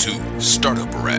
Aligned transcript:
to 0.00 0.12
startuprad.io, 0.38 1.12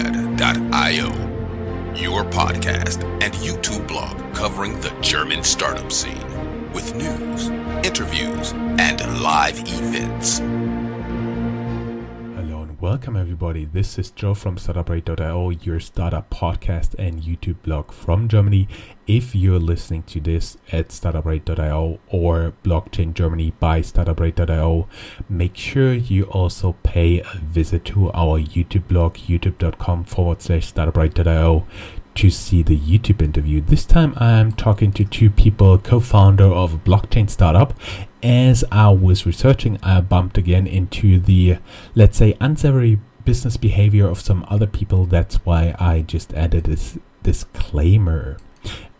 your 1.94 2.24
podcast 2.24 3.04
and 3.21 3.32
YouTube 3.36 3.88
blog 3.88 4.18
covering 4.34 4.82
the 4.82 4.89
German 5.02 5.44
startup 5.44 5.92
scene 5.92 6.28
with 6.73 6.96
news, 6.96 7.50
interviews, 7.86 8.54
and 8.80 9.21
live 9.21 9.59
events. 9.59 10.39
Welcome 12.82 13.16
everybody. 13.16 13.66
This 13.66 14.00
is 14.00 14.09
Joe 14.09 14.34
from 14.34 14.55
startuprad.io, 14.55 15.52
your 15.52 15.79
startup 15.79 16.32
podcast 16.32 16.96
and 16.97 17.21
YouTube 17.21 17.61
blog 17.61 17.91
from 17.91 18.27
Germany. 18.27 18.68
If 19.05 19.36
you're 19.36 19.59
listening 19.59 20.02
to 20.04 20.20
this 20.20 20.57
at 20.71 20.88
startuprad.io 20.88 22.00
or 22.07 22.54
Blockchain 22.64 23.14
Germany 23.14 23.54
by 23.59 23.82
startuprad.io, 23.82 24.87
make 25.29 25.56
sure 25.56 25.93
you 25.93 26.23
also 26.23 26.75
pay 26.82 27.20
a 27.20 27.37
visit 27.43 27.86
to 27.86 28.11
our 28.14 28.39
YouTube 28.39 28.87
blog, 28.87 29.14
youtube.com 29.18 30.06
forward 30.06 30.42
slash 30.42 30.73
startuprad.io 30.73 31.68
to 32.16 32.30
see 32.30 32.61
the 32.61 32.78
YouTube 32.78 33.22
interview. 33.22 33.61
This 33.61 33.86
time 33.86 34.14
I'm 34.17 34.52
talking 34.52 34.92
to 34.94 35.06
two 35.06 35.30
people, 35.30 35.78
co-founder 35.78 36.45
of 36.45 36.73
a 36.73 36.78
blockchain 36.78 37.30
startup. 37.30 37.73
As 38.22 38.64
I 38.72 38.89
was 38.89 39.25
researching, 39.25 39.80
I 39.81 40.02
bumped 40.02 40.38
again 40.38 40.67
into 40.67 41.20
the, 41.20 41.58
let's 41.95 42.17
say, 42.17 42.38
unsavory 42.39 43.00
business 43.25 43.58
behavior 43.58 44.08
of 44.08 44.20
some 44.20 44.45
other 44.50 44.67
people. 44.67 45.06
That's 45.06 45.38
why 45.45 45.75
I 45.80 46.02
just 46.02 46.34
added 46.34 46.66
this 46.66 46.97
disclaimer. 47.23 48.38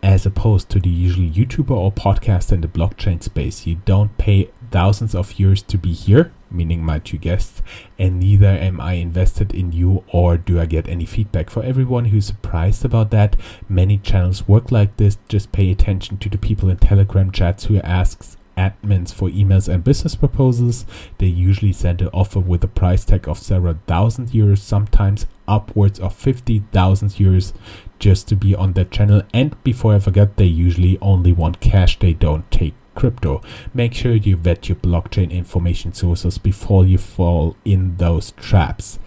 As 0.02 0.26
opposed 0.26 0.68
to 0.70 0.80
the 0.80 0.90
usual 0.90 1.28
YouTuber 1.28 1.70
or 1.70 1.92
podcast 1.92 2.50
in 2.50 2.60
the 2.60 2.66
blockchain 2.66 3.22
space, 3.22 3.66
you 3.66 3.76
don't 3.84 4.16
pay 4.18 4.50
thousands 4.72 5.14
of 5.14 5.38
years 5.38 5.62
to 5.62 5.78
be 5.78 5.92
here, 5.92 6.32
meaning 6.52 6.84
my 6.84 6.98
two 6.98 7.18
guests, 7.18 7.62
and 7.98 8.20
neither 8.20 8.46
am 8.46 8.80
I 8.80 8.94
invested 8.94 9.54
in 9.54 9.72
you 9.72 10.04
or 10.08 10.36
do 10.36 10.60
I 10.60 10.66
get 10.66 10.88
any 10.88 11.06
feedback. 11.06 11.50
For 11.50 11.62
everyone 11.62 12.06
who's 12.06 12.26
surprised 12.26 12.84
about 12.84 13.10
that, 13.10 13.36
many 13.68 13.98
channels 13.98 14.46
work 14.46 14.70
like 14.70 14.96
this. 14.96 15.18
Just 15.28 15.52
pay 15.52 15.70
attention 15.70 16.18
to 16.18 16.28
the 16.28 16.38
people 16.38 16.68
in 16.68 16.76
Telegram 16.76 17.30
chats 17.30 17.64
who 17.64 17.78
asks 17.78 18.36
admins 18.56 19.12
for 19.12 19.28
emails 19.28 19.72
and 19.72 19.84
business 19.84 20.14
proposals. 20.14 20.84
They 21.18 21.26
usually 21.26 21.72
send 21.72 22.02
an 22.02 22.08
offer 22.12 22.40
with 22.40 22.62
a 22.64 22.68
price 22.68 23.04
tag 23.04 23.28
of 23.28 23.38
several 23.38 23.78
thousand 23.86 24.30
euros, 24.30 24.58
sometimes 24.58 25.26
upwards 25.48 25.98
of 26.00 26.14
50,000 26.14 27.10
euros 27.10 27.52
just 27.98 28.28
to 28.28 28.36
be 28.36 28.54
on 28.54 28.72
that 28.74 28.90
channel. 28.90 29.22
And 29.32 29.60
before 29.64 29.94
I 29.94 29.98
forget, 29.98 30.36
they 30.36 30.44
usually 30.44 30.98
only 31.00 31.32
want 31.32 31.60
cash, 31.60 31.98
they 31.98 32.12
don't 32.12 32.50
take 32.50 32.74
crypto. 32.94 33.40
Make 33.74 33.94
sure 33.94 34.14
you 34.14 34.36
vet 34.36 34.68
your 34.68 34.76
blockchain 34.76 35.30
information 35.30 35.92
sources 35.92 36.38
before 36.38 36.84
you 36.84 36.98
fall 36.98 37.56
in 37.64 37.96
those 37.96 38.32
traps. 38.32 38.98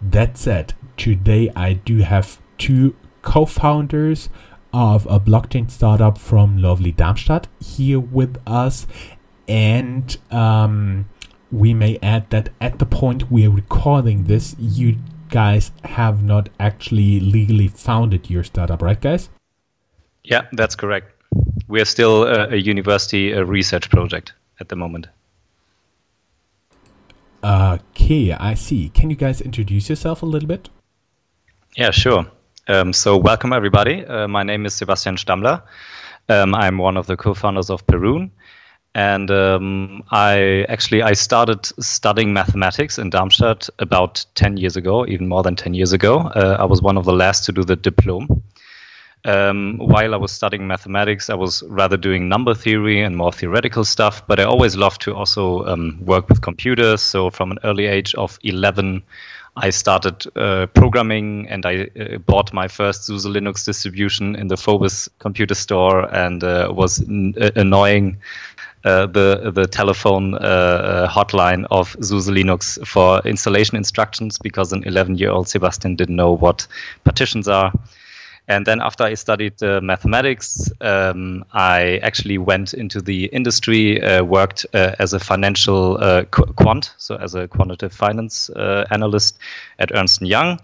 That 0.00 0.36
said, 0.36 0.74
today 0.96 1.50
I 1.54 1.74
do 1.74 1.98
have 1.98 2.40
two 2.58 2.94
co 3.22 3.46
founders 3.46 4.28
of 4.72 5.06
a 5.06 5.20
blockchain 5.20 5.70
startup 5.70 6.18
from 6.18 6.58
lovely 6.58 6.92
Darmstadt 6.92 7.46
here 7.60 8.00
with 8.00 8.40
us. 8.46 8.86
And 9.46 10.16
um, 10.30 11.08
we 11.50 11.74
may 11.74 11.98
add 12.02 12.30
that 12.30 12.48
at 12.60 12.78
the 12.78 12.86
point 12.86 13.30
we're 13.30 13.50
recording 13.50 14.24
this, 14.24 14.56
you 14.58 14.96
guys 15.28 15.72
have 15.84 16.22
not 16.22 16.48
actually 16.58 17.20
legally 17.20 17.68
founded 17.68 18.30
your 18.30 18.44
startup, 18.44 18.80
right, 18.82 19.00
guys? 19.00 19.28
Yeah, 20.24 20.42
that's 20.52 20.74
correct. 20.74 21.21
We're 21.68 21.84
still 21.84 22.24
a, 22.24 22.50
a 22.50 22.56
university 22.56 23.32
a 23.32 23.44
research 23.44 23.90
project 23.90 24.32
at 24.60 24.68
the 24.68 24.76
moment. 24.76 25.08
Okay, 27.44 28.32
I 28.32 28.54
see. 28.54 28.90
Can 28.90 29.10
you 29.10 29.16
guys 29.16 29.40
introduce 29.40 29.88
yourself 29.88 30.22
a 30.22 30.26
little 30.26 30.46
bit? 30.48 30.68
Yeah, 31.76 31.90
sure. 31.90 32.26
Um, 32.68 32.92
so, 32.92 33.16
welcome 33.16 33.52
everybody. 33.52 34.06
Uh, 34.06 34.28
my 34.28 34.44
name 34.44 34.64
is 34.64 34.74
Sebastian 34.74 35.16
Stammler. 35.16 35.62
Um, 36.28 36.54
I'm 36.54 36.78
one 36.78 36.96
of 36.96 37.08
the 37.08 37.16
co-founders 37.16 37.68
of 37.68 37.84
Perun, 37.88 38.30
and 38.94 39.30
um, 39.30 40.04
I 40.12 40.64
actually 40.68 41.02
I 41.02 41.14
started 41.14 41.66
studying 41.82 42.32
mathematics 42.32 42.98
in 42.98 43.10
Darmstadt 43.10 43.68
about 43.80 44.24
10 44.36 44.58
years 44.58 44.76
ago, 44.76 45.04
even 45.06 45.26
more 45.26 45.42
than 45.42 45.56
10 45.56 45.74
years 45.74 45.92
ago. 45.92 46.18
Uh, 46.36 46.56
I 46.60 46.64
was 46.64 46.80
one 46.80 46.96
of 46.96 47.04
the 47.04 47.12
last 47.12 47.44
to 47.46 47.52
do 47.52 47.64
the 47.64 47.74
diploma. 47.74 48.28
Um, 49.24 49.78
while 49.78 50.14
I 50.14 50.16
was 50.16 50.32
studying 50.32 50.66
mathematics, 50.66 51.30
I 51.30 51.34
was 51.34 51.62
rather 51.68 51.96
doing 51.96 52.28
number 52.28 52.54
theory 52.54 53.02
and 53.02 53.16
more 53.16 53.32
theoretical 53.32 53.84
stuff, 53.84 54.26
but 54.26 54.40
I 54.40 54.44
always 54.44 54.76
loved 54.76 55.00
to 55.02 55.14
also 55.14 55.64
um, 55.66 55.98
work 56.04 56.28
with 56.28 56.40
computers. 56.40 57.00
So 57.02 57.30
from 57.30 57.52
an 57.52 57.58
early 57.62 57.86
age 57.86 58.14
of 58.16 58.38
11, 58.42 59.02
I 59.56 59.70
started 59.70 60.26
uh, 60.36 60.66
programming 60.68 61.46
and 61.48 61.66
I 61.66 61.88
uh, 62.00 62.18
bought 62.18 62.52
my 62.52 62.68
first 62.68 63.04
SUSE 63.04 63.26
Linux 63.26 63.64
distribution 63.64 64.34
in 64.34 64.48
the 64.48 64.56
Vobis 64.56 65.08
computer 65.18 65.54
store 65.54 66.12
and 66.14 66.42
uh, 66.42 66.72
was 66.74 67.02
n- 67.02 67.34
uh, 67.40 67.50
annoying 67.54 68.16
uh, 68.84 69.06
the 69.06 69.52
the 69.54 69.66
telephone 69.66 70.34
uh, 70.36 71.06
hotline 71.08 71.66
of 71.70 71.94
SUSE 72.00 72.28
Linux 72.30 72.84
for 72.86 73.20
installation 73.20 73.76
instructions 73.76 74.38
because 74.38 74.72
an 74.72 74.82
11 74.84 75.18
year 75.18 75.30
old 75.30 75.48
Sebastian 75.48 75.96
didn't 75.96 76.16
know 76.16 76.32
what 76.32 76.66
partitions 77.04 77.46
are. 77.46 77.72
And 78.48 78.66
then 78.66 78.80
after 78.80 79.04
I 79.04 79.14
studied 79.14 79.62
uh, 79.62 79.80
mathematics, 79.80 80.70
um, 80.80 81.44
I 81.52 82.00
actually 82.02 82.38
went 82.38 82.74
into 82.74 83.00
the 83.00 83.26
industry, 83.26 84.02
uh, 84.02 84.24
worked 84.24 84.66
uh, 84.74 84.96
as 84.98 85.12
a 85.12 85.20
financial 85.20 85.96
uh, 86.02 86.24
qu- 86.24 86.52
quant, 86.54 86.92
so 86.98 87.16
as 87.16 87.34
a 87.34 87.46
quantitative 87.46 87.92
finance 87.92 88.50
uh, 88.50 88.84
analyst 88.90 89.38
at 89.78 89.92
Ernst 89.94 90.22
Young. 90.22 90.58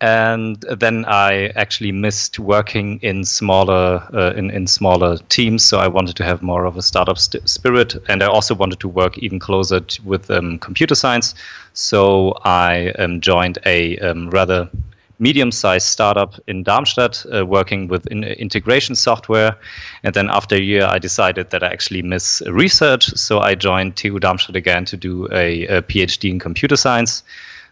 And 0.00 0.60
then 0.78 1.06
I 1.06 1.48
actually 1.56 1.90
missed 1.90 2.38
working 2.38 3.00
in 3.02 3.24
smaller 3.24 4.06
uh, 4.14 4.32
in, 4.36 4.50
in 4.50 4.68
smaller 4.68 5.16
teams, 5.28 5.64
so 5.64 5.78
I 5.78 5.88
wanted 5.88 6.14
to 6.16 6.24
have 6.24 6.40
more 6.40 6.66
of 6.66 6.76
a 6.76 6.82
startup 6.82 7.18
st- 7.18 7.48
spirit, 7.48 7.96
and 8.08 8.22
I 8.22 8.26
also 8.26 8.54
wanted 8.54 8.78
to 8.80 8.88
work 8.88 9.18
even 9.18 9.40
closer 9.40 9.80
with 10.04 10.30
um, 10.30 10.58
computer 10.60 10.94
science. 10.94 11.34
So 11.72 12.38
I 12.44 12.90
um, 12.98 13.20
joined 13.20 13.58
a 13.66 13.98
um, 13.98 14.30
rather 14.30 14.68
medium-sized 15.18 15.86
startup 15.86 16.34
in 16.46 16.62
Darmstadt 16.62 17.26
uh, 17.34 17.44
working 17.44 17.88
with 17.88 18.06
in 18.06 18.24
integration 18.24 18.94
software. 18.94 19.56
And 20.04 20.14
then 20.14 20.30
after 20.30 20.56
a 20.56 20.60
year, 20.60 20.84
I 20.84 20.98
decided 20.98 21.50
that 21.50 21.62
I 21.62 21.68
actually 21.68 22.02
miss 22.02 22.42
research. 22.46 23.06
So 23.16 23.40
I 23.40 23.54
joined 23.54 23.96
TU 23.96 24.18
Darmstadt 24.18 24.56
again 24.56 24.84
to 24.86 24.96
do 24.96 25.28
a, 25.32 25.66
a 25.66 25.82
PhD 25.82 26.30
in 26.30 26.38
computer 26.38 26.76
science. 26.76 27.22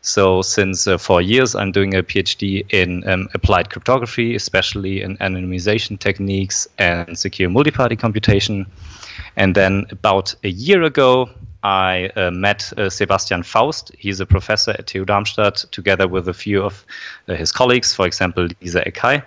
So 0.03 0.43
since 0.43 0.87
uh, 0.87 0.99
four 0.99 1.21
years, 1.21 1.55
I'm 1.55 1.73
doing 1.73 1.95
a 1.95 2.03
PhD 2.03 2.65
in 2.73 3.09
um, 3.09 3.29
applied 3.35 3.71
cryptography, 3.71 4.37
especially 4.37 5.03
in 5.03 5.17
anonymization 5.19 5.99
techniques 5.99 6.69
and 6.79 7.19
secure 7.19 7.49
multi-party 7.49 7.97
computation. 7.97 8.67
And 9.37 9.55
then 9.55 9.87
about 9.91 10.35
a 10.45 10.49
year 10.49 10.83
ago, 10.83 11.29
I 11.67 12.13
uh, 12.15 12.31
met 12.31 12.73
uh, 12.77 12.89
Sebastian 12.89 13.43
Faust. 13.43 13.91
He's 13.99 14.21
a 14.21 14.27
professor 14.27 14.71
at 14.79 14.87
TU 14.87 15.05
Darmstadt, 15.05 15.65
together 15.73 16.07
with 16.07 16.29
a 16.29 16.33
few 16.33 16.63
of 16.63 16.87
uh, 17.27 17.35
his 17.35 17.51
colleagues, 17.51 17.93
for 17.93 18.07
example, 18.07 18.47
Lisa 18.63 18.85
Eckey. 18.85 19.25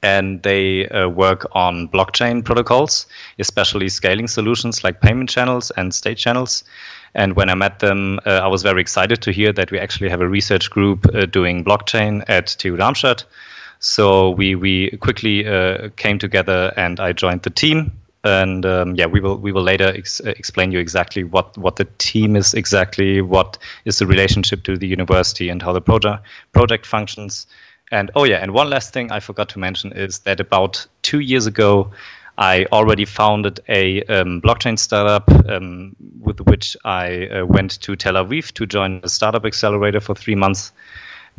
And 0.00 0.44
they 0.44 0.88
uh, 0.90 1.08
work 1.08 1.44
on 1.52 1.88
blockchain 1.88 2.44
protocols, 2.44 3.06
especially 3.40 3.88
scaling 3.88 4.28
solutions 4.28 4.84
like 4.84 5.00
payment 5.00 5.28
channels 5.28 5.72
and 5.72 5.92
state 5.92 6.18
channels. 6.18 6.62
And 7.16 7.34
when 7.34 7.50
I 7.50 7.56
met 7.56 7.80
them, 7.80 8.20
uh, 8.24 8.42
I 8.44 8.46
was 8.46 8.62
very 8.62 8.80
excited 8.80 9.20
to 9.22 9.32
hear 9.32 9.52
that 9.54 9.72
we 9.72 9.80
actually 9.80 10.08
have 10.10 10.20
a 10.20 10.28
research 10.28 10.70
group 10.70 11.04
uh, 11.12 11.26
doing 11.26 11.64
blockchain 11.64 12.22
at 12.28 12.46
TU 12.46 12.76
Darmstadt. 12.76 13.24
So 13.80 14.30
we, 14.30 14.54
we 14.54 14.96
quickly 14.98 15.42
came 15.96 16.20
together 16.20 16.72
and 16.76 17.00
I 17.00 17.12
joined 17.12 17.42
the 17.42 17.50
team 17.50 17.92
and 18.26 18.66
um, 18.66 18.94
yeah, 18.94 19.06
we 19.06 19.20
will 19.20 19.36
we 19.38 19.52
will 19.52 19.62
later 19.62 19.92
ex- 19.94 20.20
uh, 20.20 20.30
explain 20.30 20.72
you 20.72 20.78
exactly 20.78 21.24
what 21.24 21.56
what 21.56 21.76
the 21.76 21.86
team 21.98 22.36
is 22.36 22.54
exactly, 22.54 23.20
what 23.20 23.58
is 23.84 23.98
the 23.98 24.06
relationship 24.06 24.64
to 24.64 24.76
the 24.76 24.86
university, 24.86 25.48
and 25.48 25.62
how 25.62 25.72
the 25.72 25.80
project 25.80 26.24
project 26.52 26.86
functions. 26.86 27.46
And 27.92 28.10
oh 28.16 28.24
yeah, 28.24 28.38
and 28.38 28.52
one 28.52 28.68
last 28.68 28.92
thing 28.92 29.12
I 29.12 29.20
forgot 29.20 29.48
to 29.50 29.58
mention 29.58 29.92
is 29.92 30.20
that 30.20 30.40
about 30.40 30.86
two 31.02 31.20
years 31.20 31.46
ago, 31.46 31.90
I 32.38 32.66
already 32.72 33.04
founded 33.04 33.60
a 33.68 34.02
um, 34.04 34.42
blockchain 34.42 34.78
startup 34.78 35.30
um, 35.48 35.94
with 36.20 36.40
which 36.40 36.76
I 36.84 37.28
uh, 37.28 37.46
went 37.46 37.80
to 37.82 37.96
Tel 37.96 38.14
Aviv 38.14 38.52
to 38.52 38.66
join 38.66 39.00
the 39.00 39.08
startup 39.08 39.44
accelerator 39.44 40.00
for 40.00 40.14
three 40.14 40.34
months 40.34 40.72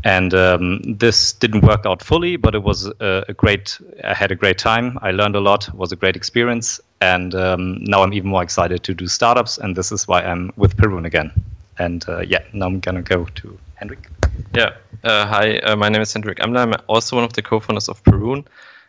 and 0.04 0.34
um, 0.34 0.82
this 0.84 1.34
didn't 1.34 1.62
work 1.62 1.86
out 1.86 2.04
fully 2.04 2.36
but 2.36 2.54
it 2.54 2.64
was 2.64 2.86
a, 3.00 3.26
a, 3.28 3.34
great 3.34 3.80
i 4.04 4.14
had 4.14 4.32
a 4.32 4.36
great 4.36 4.58
time. 4.58 4.98
I 5.02 5.12
learned 5.12 5.36
a 5.36 5.40
lot. 5.40 5.74
Was 5.74 5.92
a 5.92 5.96
great 5.96 6.16
experience. 6.16 6.80
And 7.02 7.34
um, 7.36 7.84
now 7.84 8.04
i'm 8.04 8.14
even 8.14 8.30
more 8.30 8.44
excited 8.44 8.84
to 8.84 8.94
do 8.94 9.08
startups. 9.08 9.58
And 9.58 9.76
this 9.76 9.92
is 9.92 10.08
why 10.08 10.22
i'm 10.22 10.52
with 10.56 10.78
perun 10.78 11.06
again. 11.06 11.32
And 11.80 12.08
uh, 12.08 12.20
yeah 12.20 12.44
now 12.54 12.68
i'm 12.68 12.80
gonna 12.80 13.02
go 13.02 13.26
to 13.26 13.58
hendrik 13.76 14.10
yeah. 14.54 14.74
Uh, 15.04 15.26
hi. 15.26 15.58
Uh, 15.60 15.76
my 15.76 15.90
name 15.90 16.02
is 16.02 16.14
hendrik 16.14 16.40
Amler. 16.40 16.60
i'm 16.60 16.74
also 16.88 17.16
one 17.16 17.26
of 17.26 17.34
the 17.34 17.42
co-founders 17.42 17.90
of 17.90 18.04
perun 18.04 18.46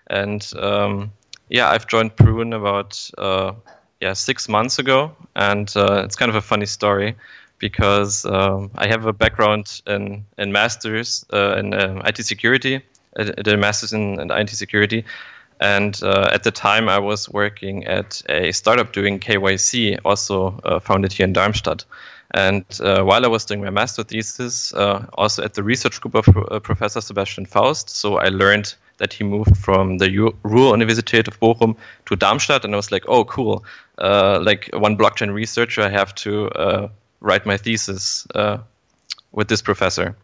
and 0.08 0.52
um, 0.58 1.11
yeah 1.49 1.70
i've 1.70 1.87
joined 1.87 2.16
perun 2.16 2.54
about 2.54 3.11
uh, 3.19 3.52
yeah 4.00 4.12
six 4.12 4.49
months 4.49 4.78
ago. 4.78 5.14
And 5.37 5.72
uh, 5.76 6.02
it's 6.04 6.16
kind 6.16 6.28
of 6.28 6.37
a 6.37 6.43
funny 6.43 6.66
story 6.66 7.14
because 7.58 8.25
um, 8.25 8.70
I 8.76 8.87
have 8.87 9.06
a 9.06 9.12
background 9.12 9.82
in 9.87 10.25
in 10.38 10.52
masters 10.52 11.25
uh, 11.32 11.56
in 11.58 11.75
um, 11.75 12.02
IT 12.05 12.25
security, 12.25 12.82
I 13.19 13.25
did 13.25 13.49
a 13.49 13.56
masters 13.56 13.93
in, 13.93 14.20
in 14.20 14.31
IT 14.31 14.50
security, 14.50 15.05
and 15.60 16.00
uh, 16.02 16.31
at 16.32 16.44
the 16.44 16.50
time 16.50 16.88
I 16.88 16.99
was 16.99 17.28
working 17.28 17.84
at 17.87 18.22
a 18.28 18.52
startup 18.52 18.93
doing 18.93 19.19
KYC, 19.19 19.99
also 20.05 20.58
uh, 20.64 20.78
founded 20.78 21.12
here 21.12 21.25
in 21.25 21.32
Darmstadt. 21.32 21.84
And 22.32 22.64
uh, 22.82 23.02
while 23.05 23.25
I 23.25 23.28
was 23.28 23.46
doing 23.46 23.62
my 23.62 23.70
master 23.70 24.04
thesis, 24.04 24.75
uh, 24.75 25.06
also 25.14 25.43
at 25.43 25.54
the 25.54 25.62
research 25.62 26.00
group 26.00 26.14
of 26.14 26.28
uh, 26.37 26.61
Professor 26.61 27.00
Sebastian 27.00 27.46
Faust, 27.46 27.88
so 27.88 28.19
I 28.19 28.28
learned 28.28 28.75
that 28.99 29.12
he 29.12 29.25
moved 29.25 29.56
from 29.56 29.99
the 29.99 30.11
Ruhr-Universität 30.43 31.26
of 31.26 31.40
Bochum 31.40 31.76
to 32.06 32.16
Darmstadt, 32.16 32.64
and 32.64 32.75
I 32.75 32.76
was 32.76 32.93
like, 32.93 33.04
oh, 33.08 33.25
cool. 33.25 33.64
Like 33.99 34.69
one 34.75 34.99
blockchain 34.99 35.32
researcher, 35.32 35.82
I 35.82 35.88
have 35.88 36.14
to 36.16 36.90
write 37.20 37.46
my 37.46 37.56
thesis 37.56 38.26
uh, 38.34 38.58
with 39.32 39.48
this 39.48 39.62
professor. 39.62 40.16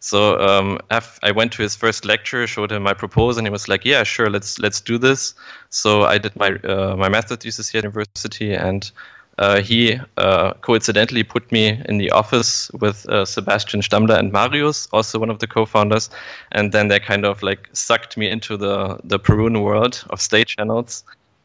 So 0.00 0.38
um, 0.38 0.78
I 1.22 1.32
went 1.32 1.52
to 1.52 1.62
his 1.62 1.74
first 1.74 2.04
lecture, 2.04 2.46
showed 2.46 2.70
him 2.70 2.84
my 2.84 2.94
proposal, 2.94 3.40
and 3.40 3.46
he 3.46 3.50
was 3.50 3.68
like, 3.68 3.84
"Yeah, 3.84 4.04
sure, 4.04 4.30
let's 4.30 4.58
let's 4.58 4.80
do 4.80 4.96
this." 4.96 5.34
So 5.70 6.04
I 6.04 6.18
did 6.18 6.36
my 6.36 6.50
uh, 6.62 6.94
my 6.96 7.08
master 7.08 7.34
thesis 7.34 7.68
here 7.68 7.80
at 7.80 7.84
university, 7.84 8.54
and 8.54 8.90
uh, 9.38 9.60
he 9.60 9.98
uh, 10.16 10.52
coincidentally 10.62 11.24
put 11.24 11.50
me 11.50 11.82
in 11.88 11.98
the 11.98 12.10
office 12.10 12.70
with 12.72 13.08
uh, 13.08 13.24
Sebastian 13.24 13.80
Stammler 13.80 14.18
and 14.18 14.32
Marius, 14.32 14.88
also 14.92 15.18
one 15.18 15.30
of 15.30 15.40
the 15.40 15.46
co-founders, 15.46 16.10
and 16.52 16.72
then 16.72 16.88
they 16.88 17.00
kind 17.00 17.24
of 17.24 17.42
like 17.42 17.68
sucked 17.72 18.16
me 18.16 18.30
into 18.30 18.56
the 18.56 18.98
the 19.02 19.18
Perun 19.18 19.62
world 19.62 20.04
of 20.10 20.20
state 20.20 20.46
channels. 20.46 21.02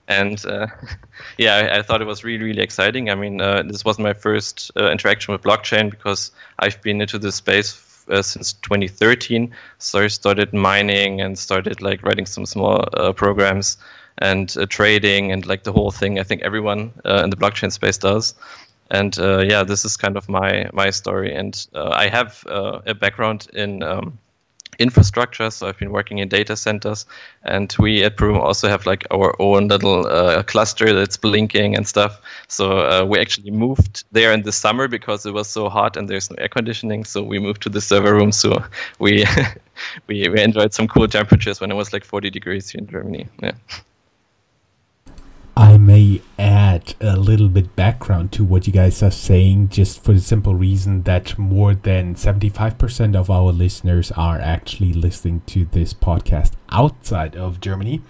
And 0.07 0.45
uh, 0.45 0.67
yeah, 1.37 1.55
I, 1.55 1.79
I, 1.79 1.81
thought 1.81 2.01
it 2.01 2.05
was 2.05 2.23
really, 2.23 2.43
really 2.43 2.61
exciting. 2.61 3.09
I 3.09 3.15
mean, 3.15 3.39
uh, 3.39 3.63
this 3.63 3.85
was 3.85 3.97
my 3.99 4.13
first 4.13 4.71
uh, 4.75 4.91
interaction 4.91 5.31
with 5.31 5.41
blockchain 5.41 5.89
because 5.89 6.31
I've 6.59 6.81
been 6.81 7.01
into 7.01 7.17
this 7.17 7.35
space 7.35 7.79
since 8.21 8.51
2013. 8.51 9.49
So 9.77 10.01
I 10.01 10.07
started 10.07 10.53
mining 10.53 11.21
and 11.21 11.39
started 11.39 11.81
like 11.81 12.03
writing 12.03 12.25
some 12.25 12.45
small 12.45 12.85
programs 13.15 13.77
and 14.19 14.55
uh, 14.57 14.65
trading 14.67 15.31
and 15.31 15.45
like 15.45 15.63
the 15.63 15.71
whole 15.71 15.91
thing. 15.91 16.19
I 16.19 16.23
think 16.23 16.41
everyone 16.41 16.91
uh, 17.05 17.21
in 17.23 17.29
the 17.29 17.35
blockchain 17.35 17.71
space 17.71 17.97
does. 17.97 18.33
And 18.91 19.17
uh, 19.17 19.39
yeah, 19.39 19.63
this 19.63 19.85
is 19.85 19.97
kind 19.97 20.17
of 20.17 20.29
my 20.29 20.69
my 20.73 20.89
story. 20.91 21.33
And 21.33 21.65
uh, 21.73 21.89
I 21.89 22.09
have 22.09 22.43
uh, 22.47 22.79
a 22.85 22.93
background 22.93 23.47
in 23.53 23.81
um, 23.81 24.19
infrastructure, 24.79 25.49
so 25.49 25.67
I've 25.67 25.77
been 25.77 25.91
working 25.91 26.19
in 26.19 26.29
data 26.29 26.55
centers. 26.55 27.05
And 27.43 27.75
we 27.79 28.03
at 28.03 28.17
Perun 28.17 28.39
also 28.39 28.67
have 28.67 28.85
like 28.85 29.05
our 29.11 29.35
own 29.41 29.67
little 29.67 30.07
uh, 30.07 30.43
cluster 30.43 30.93
that's 30.93 31.17
blinking 31.17 31.75
and 31.75 31.87
stuff. 31.87 32.21
So 32.47 33.05
we 33.05 33.19
actually 33.19 33.51
moved 33.51 34.03
there 34.11 34.31
in 34.33 34.43
the 34.43 34.51
summer 34.51 34.87
because 34.87 35.25
it 35.25 35.33
was 35.33 35.49
so 35.49 35.69
hot 35.69 35.97
and 35.97 36.09
there's 36.09 36.29
no 36.29 36.35
air 36.37 36.49
conditioning. 36.49 37.03
So 37.03 37.23
we 37.23 37.39
moved 37.39 37.61
to 37.63 37.69
the 37.69 37.81
server 37.81 38.13
room. 38.13 38.31
So 38.31 38.63
we 38.99 39.25
we, 40.07 40.27
we 40.29 40.41
enjoyed 40.41 40.73
some 40.73 40.87
cool 40.87 41.07
temperatures 41.07 41.59
when 41.61 41.71
it 41.71 41.75
was 41.75 41.93
like 41.93 42.03
40 42.03 42.29
degrees 42.29 42.69
here 42.69 42.79
in 42.79 42.87
Germany. 42.87 43.27
Yeah. 43.41 43.53
I 45.55 45.77
may 45.77 46.21
add 46.39 46.95
a 46.99 47.15
little 47.15 47.47
bit 47.47 47.75
background 47.75 48.31
to 48.33 48.43
what 48.43 48.65
you 48.65 48.73
guys 48.73 49.03
are 49.03 49.11
saying, 49.11 49.69
just 49.69 50.03
for 50.03 50.13
the 50.13 50.19
simple 50.19 50.55
reason 50.55 51.03
that 51.03 51.37
more 51.37 51.75
than 51.75 52.15
75% 52.15 53.15
of 53.15 53.29
our 53.29 53.51
listeners 53.51 54.11
are 54.13 54.39
actually 54.39 54.93
listening 54.93 55.43
to 55.47 55.65
this 55.65 55.93
podcast 55.93 56.53
outside 56.69 57.35
of 57.35 57.61
Germany. 57.61 58.01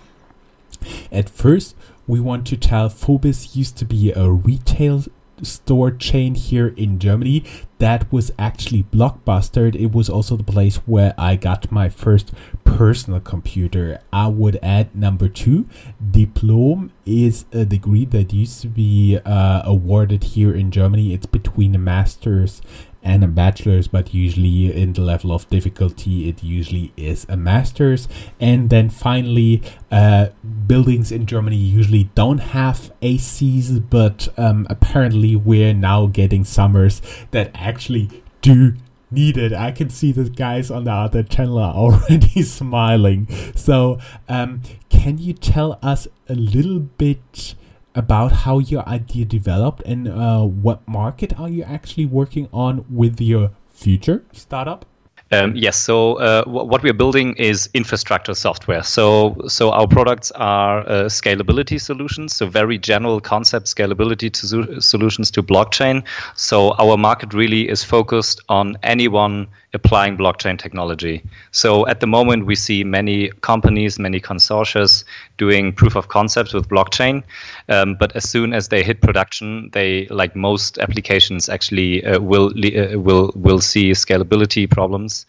At 1.12 1.30
first, 1.30 1.76
we 2.08 2.22
want 2.22 2.48
to 2.48 2.56
tell 2.56 2.90
Vobis 2.90 3.58
used 3.58 3.78
to 3.78 3.86
be 3.86 4.14
a 4.14 4.30
retail 4.30 5.04
store 5.44 5.92
chain 5.92 6.36
here 6.36 6.74
in 6.78 7.00
Germany 7.00 7.44
that 7.84 8.10
was 8.14 8.32
actually 8.40 8.84
Blockbuster. 8.84 9.76
It 9.76 9.92
was 9.92 10.10
also 10.10 10.38
the 10.38 10.44
place 10.44 10.78
where 10.86 11.14
I 11.18 11.36
got 11.36 11.70
my 11.70 11.90
first 11.90 12.32
personal 12.64 13.20
computer. 13.20 14.00
I 14.14 14.28
would 14.28 14.58
add 14.64 14.96
number 14.96 15.28
two. 15.28 15.68
Diplom 16.02 16.92
is 17.06 17.44
a 17.52 17.66
degree 17.66 18.06
that 18.06 18.32
used 18.32 18.62
to 18.62 18.70
be 18.70 19.20
uh, 19.26 19.64
awarded 19.66 20.24
here 20.24 20.54
in 20.56 20.72
Germany. 20.72 21.14
It's 21.14 21.26
between 21.26 21.76
a 21.76 21.78
master's 21.78 22.62
and 23.04 23.24
a 23.24 23.28
bachelor's, 23.28 23.88
but 23.88 24.14
usually 24.14 24.72
in 24.74 24.94
the 24.94 25.02
level 25.02 25.32
of 25.32 25.50
difficulty, 25.50 26.30
it 26.30 26.44
usually 26.44 26.94
is 26.96 27.26
a 27.30 27.38
master's. 27.38 28.08
And 28.40 28.70
then 28.70 28.90
finally, 28.90 29.62
uh, 29.92 30.28
buildings 30.68 31.12
in 31.12 31.26
Germany 31.26 31.58
usually 31.58 32.06
don't 32.16 32.40
have 32.40 32.92
ACs, 33.02 33.84
but 33.90 34.30
um, 34.38 34.66
apparently 34.70 35.36
we're 35.36 35.74
now 35.74 36.08
getting 36.08 36.44
summers 36.44 37.02
that 37.32 37.52
actually 37.54 38.24
do 38.42 38.74
need 39.12 39.38
it. 39.38 39.54
I 39.54 39.72
can 39.72 39.90
see 39.90 40.12
the 40.12 40.30
guys 40.30 40.72
on 40.72 40.86
the 40.86 40.92
other 40.92 41.24
channel 41.24 41.60
are 41.60 41.74
already 41.76 42.42
smiling. 42.44 43.28
So, 43.56 44.00
um, 44.28 44.62
can 44.90 45.18
you 45.18 45.34
tell 45.34 45.80
us 45.82 46.08
a 46.30 46.36
little 46.36 46.80
bit? 46.80 47.56
About 47.96 48.32
how 48.32 48.60
your 48.60 48.88
idea 48.88 49.26
developed 49.26 49.82
and 49.86 50.08
uh, 50.08 50.42
what 50.42 50.88
market 50.88 51.40
are 51.40 51.50
you 51.50 51.64
actually 51.64 52.06
working 52.06 52.50
on 52.52 52.86
with 52.90 53.22
your 53.22 53.52
future 53.72 54.24
startup? 54.32 54.86
Um, 55.32 55.56
yes. 55.56 55.78
So 55.78 56.16
uh, 56.16 56.44
what 56.46 56.84
we 56.84 56.90
are 56.92 56.94
building 56.94 57.36
is 57.38 57.70
infrastructure 57.74 58.36
software. 58.36 58.84
So 58.84 59.36
so 59.48 59.72
our 59.72 59.88
products 59.88 60.32
are 60.32 60.82
uh, 60.82 61.06
scalability 61.06 61.82
solutions. 61.82 62.36
So 62.36 62.46
very 62.46 62.78
general 62.78 63.20
concept 63.20 63.66
scalability 63.66 64.32
to 64.32 64.82
solutions 64.82 65.32
to 65.32 65.42
blockchain. 65.42 66.04
So 66.36 66.74
our 66.74 66.98
market 66.98 67.34
really 67.34 67.68
is 67.68 67.84
focused 67.84 68.42
on 68.50 68.78
anyone 68.84 69.48
applying 69.74 70.18
blockchain 70.18 70.58
technology. 70.58 71.24
So 71.52 71.88
at 71.88 72.00
the 72.00 72.08
moment, 72.08 72.46
we 72.46 72.56
see 72.56 72.84
many 72.84 73.30
companies, 73.42 73.98
many 73.98 74.20
consortia 74.20 75.04
doing 75.38 75.74
proof 75.74 75.96
of 75.96 76.08
concepts 76.08 76.54
with 76.54 76.70
blockchain. 76.70 77.24
Um, 77.70 77.96
but 77.96 78.16
as 78.16 78.30
soon 78.30 78.54
as 78.54 78.70
they 78.70 78.84
hit 78.84 79.02
production, 79.02 79.70
they, 79.74 80.08
like 80.08 80.36
most 80.36 80.78
applications, 80.78 81.50
actually 81.50 82.06
uh, 82.06 82.20
will 82.20 82.48
uh, 82.50 83.00
will 83.00 83.32
will 83.36 83.62
see 83.62 83.92
scalability 83.92 84.70
problems, 84.70 85.26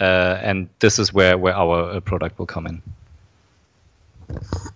uh, 0.00 0.38
and 0.42 0.68
this 0.80 0.98
is 0.98 1.12
where 1.12 1.38
where 1.38 1.54
our 1.54 1.90
uh, 1.90 2.00
product 2.00 2.38
will 2.38 2.46
come 2.46 2.66
in. 2.66 2.82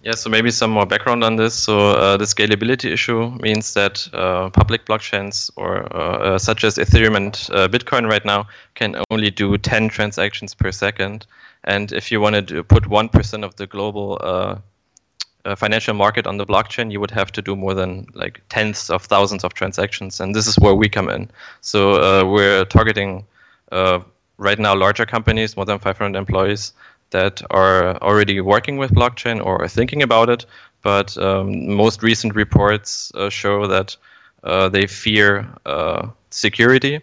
Yeah, 0.02 0.14
so 0.14 0.30
maybe 0.30 0.50
some 0.50 0.70
more 0.70 0.86
background 0.86 1.24
on 1.24 1.36
this. 1.36 1.54
So 1.54 1.90
uh, 1.90 2.16
the 2.16 2.24
scalability 2.24 2.90
issue 2.90 3.30
means 3.42 3.74
that 3.74 4.08
uh, 4.12 4.48
public 4.50 4.86
blockchains, 4.86 5.50
or 5.56 5.84
uh, 5.94 6.34
uh 6.34 6.38
such 6.38 6.64
as 6.64 6.76
Ethereum 6.76 7.16
and 7.16 7.34
uh, 7.52 7.68
Bitcoin 7.68 8.08
right 8.08 8.24
now, 8.24 8.46
can 8.74 8.96
only 9.10 9.30
do 9.30 9.58
10 9.58 9.88
transactions 9.88 10.54
per 10.54 10.72
second. 10.72 11.26
And 11.64 11.92
if 11.92 12.12
you 12.12 12.20
wanted 12.20 12.48
to 12.48 12.62
put 12.62 12.84
1% 12.84 13.44
of 13.44 13.56
the 13.56 13.66
global 13.66 14.18
uh, 14.22 14.56
financial 15.56 15.94
market 15.94 16.26
on 16.26 16.36
the 16.36 16.46
blockchain, 16.46 16.92
you 16.92 17.00
would 17.00 17.10
have 17.10 17.32
to 17.32 17.42
do 17.42 17.56
more 17.56 17.74
than 17.74 18.06
like 18.14 18.40
tenths 18.48 18.90
of 18.90 19.02
thousands 19.02 19.44
of 19.44 19.54
transactions. 19.54 20.20
And 20.20 20.34
this 20.34 20.46
is 20.46 20.58
where 20.58 20.74
we 20.74 20.88
come 20.88 21.08
in. 21.08 21.30
So 21.60 22.24
we're 22.26 22.64
targeting 22.66 23.26
right 24.38 24.58
now 24.58 24.74
larger 24.74 25.04
companies, 25.04 25.56
more 25.56 25.66
than 25.66 25.78
500 25.78 26.16
employees, 26.16 26.72
that 27.10 27.42
are 27.50 27.96
already 28.02 28.40
working 28.40 28.76
with 28.76 28.92
blockchain 28.92 29.44
or 29.44 29.62
are 29.62 29.68
thinking 29.68 30.02
about 30.02 30.28
it, 30.28 30.46
but 30.82 31.16
um, 31.18 31.74
most 31.74 32.02
recent 32.02 32.34
reports 32.34 33.12
uh, 33.14 33.28
show 33.30 33.66
that 33.66 33.96
uh, 34.44 34.68
they 34.68 34.86
fear 34.86 35.48
uh, 35.66 36.08
security. 36.30 37.00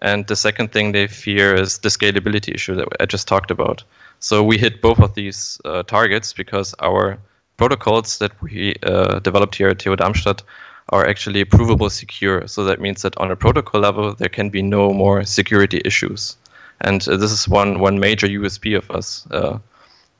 And 0.00 0.26
the 0.26 0.36
second 0.36 0.72
thing 0.72 0.92
they 0.92 1.06
fear 1.06 1.54
is 1.54 1.78
the 1.78 1.88
scalability 1.88 2.54
issue 2.54 2.74
that 2.74 2.88
I 3.00 3.06
just 3.06 3.28
talked 3.28 3.50
about. 3.50 3.84
So 4.18 4.42
we 4.42 4.58
hit 4.58 4.80
both 4.80 4.98
of 4.98 5.14
these 5.14 5.60
uh, 5.64 5.82
targets 5.84 6.32
because 6.32 6.74
our 6.80 7.18
protocols 7.56 8.18
that 8.18 8.32
we 8.42 8.74
uh, 8.82 9.20
developed 9.20 9.54
here 9.54 9.68
at 9.68 9.78
TU 9.78 9.94
Darmstadt 9.96 10.42
are 10.90 11.06
actually 11.06 11.44
provable 11.44 11.88
secure. 11.88 12.46
So 12.46 12.64
that 12.64 12.80
means 12.80 13.02
that 13.02 13.16
on 13.16 13.30
a 13.30 13.36
protocol 13.36 13.80
level, 13.80 14.14
there 14.14 14.28
can 14.28 14.50
be 14.50 14.62
no 14.62 14.92
more 14.92 15.24
security 15.24 15.80
issues 15.84 16.36
and 16.84 17.06
uh, 17.08 17.16
this 17.16 17.32
is 17.32 17.48
one 17.48 17.80
one 17.80 17.98
major 17.98 18.26
USP 18.26 18.76
of 18.76 18.90
us 18.90 19.26
uh, 19.30 19.58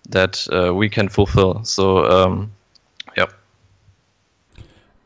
that 0.08 0.46
uh, 0.52 0.74
we 0.74 0.88
can 0.88 1.08
fulfill. 1.08 1.62
So, 1.64 2.06
um, 2.10 2.52
yeah. 3.16 3.26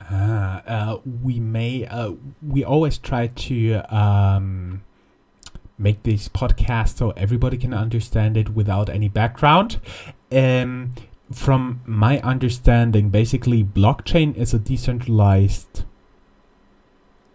Ah, 0.00 0.62
uh, 0.66 0.98
we 1.22 1.40
may. 1.40 1.86
Uh, 1.86 2.12
we 2.46 2.64
always 2.64 2.98
try 2.98 3.26
to 3.26 3.74
um, 3.94 4.82
make 5.78 6.02
this 6.02 6.28
podcast 6.28 6.96
so 6.96 7.10
everybody 7.10 7.56
can 7.56 7.74
understand 7.74 8.36
it 8.36 8.50
without 8.50 8.88
any 8.88 9.08
background. 9.08 9.80
Um, 10.32 10.94
from 11.32 11.82
my 11.84 12.20
understanding, 12.20 13.10
basically, 13.10 13.62
blockchain 13.62 14.34
is 14.36 14.54
a 14.54 14.58
decentralized 14.58 15.84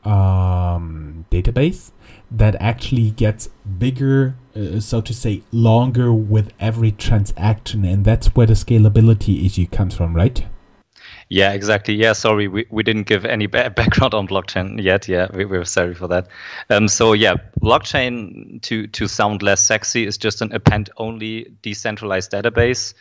um, 0.04 1.26
database 1.32 1.92
that 2.34 2.56
actually 2.60 3.12
gets 3.12 3.50
bigger, 3.78 4.36
uh, 4.56 4.80
so 4.80 5.02
to 5.02 5.14
say, 5.14 5.44
longer 5.52 6.12
with 6.12 6.52
every 6.60 6.92
transaction, 6.92 7.86
and 7.86 8.04
that's 8.04 8.36
where 8.36 8.48
the 8.48 8.54
scalability 8.54 9.46
issue 9.46 9.68
comes 9.68 9.96
from, 9.96 10.16
right? 10.16 10.46
Yeah, 11.30 11.54
exactly. 11.54 11.96
Yeah, 11.96 12.14
sorry, 12.14 12.48
we, 12.48 12.66
we 12.70 12.84
didn't 12.84 13.08
give 13.08 13.26
any 13.26 13.48
ba- 13.48 13.70
background 13.76 14.14
on 14.14 14.28
blockchain 14.28 14.82
yet. 14.82 15.08
Yeah, 15.08 15.28
we, 15.34 15.46
we're 15.46 15.66
sorry 15.66 15.96
for 15.96 16.08
that. 16.08 16.28
Um, 16.70 16.88
so 16.88 17.14
yeah, 17.14 17.36
blockchain 17.62 18.62
to 18.64 18.88
to 18.88 19.08
sound 19.08 19.42
less 19.42 19.62
sexy 19.62 20.06
is 20.06 20.18
just 20.18 20.42
an 20.42 20.52
append-only 20.52 21.52
decentralized 21.62 22.32
database, 22.32 22.94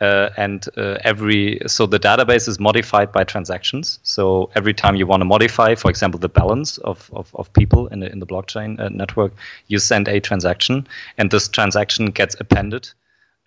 uh, 0.00 0.30
and 0.36 0.66
uh, 0.76 0.96
every 1.04 1.60
so 1.66 1.86
the 1.86 1.98
database 1.98 2.48
is 2.48 2.58
modified 2.58 3.12
by 3.12 3.24
transactions. 3.24 4.00
So 4.02 4.50
every 4.54 4.72
time 4.72 4.96
you 4.96 5.06
want 5.06 5.20
to 5.20 5.26
modify, 5.26 5.74
for 5.74 5.90
example, 5.90 6.18
the 6.18 6.28
balance 6.28 6.78
of 6.78 7.10
of, 7.12 7.30
of 7.34 7.52
people 7.52 7.86
in 7.88 8.00
the 8.00 8.10
in 8.10 8.18
the 8.18 8.26
blockchain 8.26 8.80
uh, 8.80 8.88
network, 8.88 9.32
you 9.68 9.78
send 9.78 10.08
a 10.08 10.20
transaction, 10.20 10.86
and 11.18 11.30
this 11.30 11.48
transaction 11.48 12.06
gets 12.06 12.36
appended. 12.40 12.90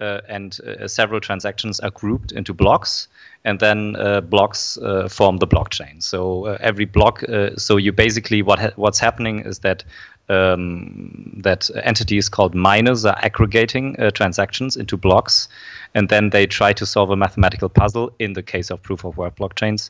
Uh, 0.02 0.20
and 0.28 0.60
uh, 0.62 0.88
several 0.88 1.22
transactions 1.22 1.80
are 1.80 1.92
grouped 1.92 2.32
into 2.32 2.54
blocks, 2.54 3.08
and 3.46 3.60
then 3.60 3.96
uh, 3.96 4.20
blocks 4.22 4.78
form 5.08 5.38
the 5.38 5.48
blockchain. 5.48 6.02
So 6.02 6.46
every 6.56 6.86
block, 6.86 7.24
so 7.58 7.78
you 7.78 7.94
basically 7.94 8.42
what 8.42 8.60
ha- 8.60 8.74
what's 8.76 9.00
happening 9.00 9.40
is 9.46 9.60
that 9.60 9.86
um, 10.30 11.42
that 11.44 11.70
entities 11.84 12.30
called 12.30 12.56
miners 12.56 13.06
are 13.06 13.18
aggregating 13.22 14.00
uh, 14.00 14.12
transactions 14.12 14.77
into 14.77 14.98
blocks, 14.98 15.48
and 15.96 16.10
then 16.10 16.30
they 16.30 16.46
try 16.46 16.74
to 16.74 16.86
solve 16.86 17.12
a 17.12 17.15
mathematical 17.15 17.70
puzzle. 17.70 18.12
In 18.20 18.34
the 18.34 18.44
case 18.44 18.72
of 18.72 18.82
proof 18.82 19.03
of 19.03 19.18
work 19.18 19.36
blockchains, 19.36 19.89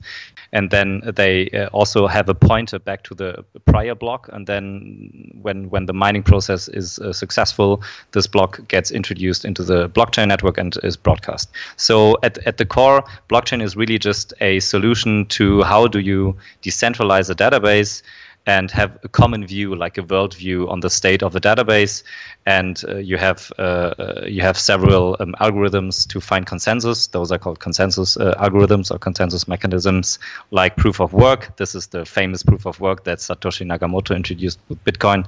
and 0.51 0.71
then 0.71 1.01
they 1.15 1.49
uh, 1.51 1.67
also 1.67 2.07
have 2.07 2.29
a 2.29 2.33
pointer 2.33 2.79
back 2.79 3.03
to 3.03 3.15
the 3.15 3.45
prior 3.65 3.95
block, 3.95 4.29
and 4.33 4.47
then 4.47 5.31
when 5.41 5.69
when 5.69 5.85
the 5.85 5.93
mining 5.93 6.23
process 6.23 6.67
is 6.67 6.99
uh, 6.99 7.13
successful, 7.13 7.83
this 8.11 8.27
block 8.27 8.67
gets 8.67 8.91
introduced 8.91 9.45
into 9.45 9.63
the 9.63 9.89
blockchain 9.89 10.27
network 10.27 10.57
and 10.57 10.77
is 10.83 10.97
broadcast. 10.97 11.51
So 11.77 12.17
at 12.23 12.37
at 12.47 12.57
the 12.57 12.65
core, 12.65 13.03
blockchain 13.29 13.61
is 13.61 13.75
really 13.75 13.99
just 13.99 14.33
a 14.41 14.59
solution 14.59 15.25
to 15.27 15.61
how 15.63 15.87
do 15.87 15.99
you 15.99 16.35
decentralize 16.63 17.29
a 17.29 17.35
database 17.35 18.01
and 18.45 18.69
have 18.71 18.97
a 19.03 19.07
common 19.07 19.45
view, 19.45 19.73
like 19.73 19.97
a 19.97 20.03
world 20.03 20.35
view 20.35 20.69
on 20.69 20.81
the 20.81 20.89
state 20.89 21.23
of 21.23 21.31
the 21.31 21.39
database. 21.39 22.03
And 22.45 22.83
uh, 22.89 22.97
you 22.97 23.17
have 23.17 23.51
uh, 23.57 23.93
uh, 23.97 24.25
you 24.27 24.41
have 24.41 24.57
several 24.57 25.15
um, 25.21 25.33
algorithms 25.39 26.05
to 26.09 26.19
find 26.19 26.45
consensus. 26.45 27.07
Those 27.07 27.31
are 27.31 27.37
called 27.37 27.59
consensus 27.59 28.17
uh, 28.17 28.33
algorithms 28.39 28.91
or 28.91 28.99
consensus 28.99 29.47
mechanisms, 29.47 30.19
like 30.51 30.75
proof 30.75 30.99
of 30.99 31.13
work. 31.13 31.55
This 31.55 31.73
is 31.73 31.87
the 31.87 32.05
famous 32.05 32.43
proof 32.43 32.65
of 32.65 32.79
work 32.81 33.05
that 33.05 33.19
Satoshi 33.19 33.65
Nakamoto 33.65 34.15
introduced 34.15 34.59
with 34.67 34.83
Bitcoin. 34.83 35.25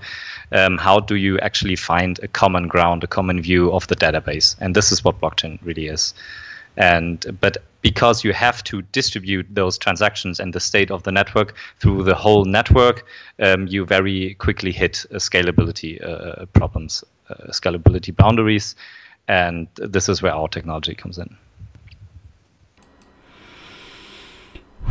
Um, 0.51 0.77
how 0.77 1.00
do 1.00 1.15
you 1.15 1.39
actually 1.39 1.77
find 1.77 2.19
a 2.22 2.27
common 2.27 2.67
ground, 2.67 3.03
a 3.03 3.07
common 3.07 3.41
view 3.41 3.72
of 3.72 3.88
the 3.88 3.95
database? 3.95 4.55
And 4.60 4.75
this 4.75 4.91
is 4.91 5.03
what 5.03 5.22
blockchain 5.22 5.57
really 5.63 5.88
is 5.88 6.13
and 6.77 7.38
but 7.39 7.57
because 7.86 8.24
you 8.24 8.34
have 8.34 8.63
to 8.63 8.82
distribute 8.82 9.46
those 9.54 9.77
transactions 9.77 10.39
and 10.39 10.54
the 10.54 10.60
state 10.60 10.89
of 10.89 11.04
the 11.04 11.12
network 11.12 11.54
through 11.80 12.01
the 12.01 12.15
whole 12.15 12.44
network, 12.44 13.06
um, 13.39 13.68
you 13.68 13.86
very 13.86 14.34
quickly 14.39 14.72
hit 14.72 15.06
uh, 15.12 15.18
scalability 15.18 16.04
uh, 16.04 16.48
problems, 16.48 17.04
uh, 17.30 17.36
scalability 17.51 18.15
boundaries, 18.15 18.75
and 19.27 19.68
this 19.75 20.10
is 20.10 20.24
where 20.24 20.34
our 20.34 20.48
technology 20.48 20.96
comes 20.96 21.20
in. 21.20 21.38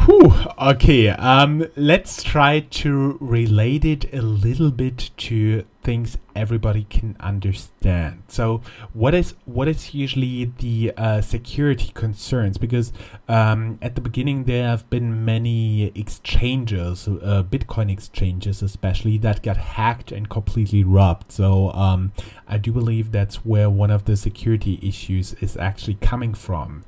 Whew, 0.03 0.35
okay, 0.59 1.09
um, 1.09 1.67
let's 1.77 2.23
try 2.23 2.61
to 2.61 3.17
relate 3.21 3.85
it 3.85 4.13
a 4.13 4.21
little 4.21 4.71
bit 4.71 5.11
to 5.17 5.65
things 5.83 6.19
everybody 6.35 6.85
can 6.85 7.17
understand. 7.21 8.25
So, 8.29 8.61
what 8.93 9.15
is 9.15 9.35
what 9.45 9.69
is 9.69 9.95
usually 9.95 10.53
the 10.59 10.93
uh, 10.97 11.21
security 11.21 11.91
concerns? 11.95 12.59
Because 12.59 12.93
um, 13.29 13.79
at 13.81 13.95
the 13.95 14.01
beginning 14.01 14.45
there 14.45 14.67
have 14.67 14.89
been 14.91 15.25
many 15.25 15.93
exchanges, 15.95 17.09
uh, 17.09 17.45
Bitcoin 17.49 17.91
exchanges 17.91 18.63
especially, 18.63 19.17
that 19.19 19.43
got 19.43 19.57
hacked 19.57 20.13
and 20.13 20.29
completely 20.29 20.85
robbed. 20.85 21.33
So, 21.33 21.71
um, 21.73 22.13
I 22.49 22.59
do 22.59 22.73
believe 22.73 23.13
that's 23.13 23.37
where 23.45 23.71
one 23.71 23.91
of 23.91 24.05
the 24.05 24.17
security 24.17 24.79
issues 24.83 25.35
is 25.35 25.57
actually 25.57 25.95
coming 25.95 26.35
from. 26.35 26.85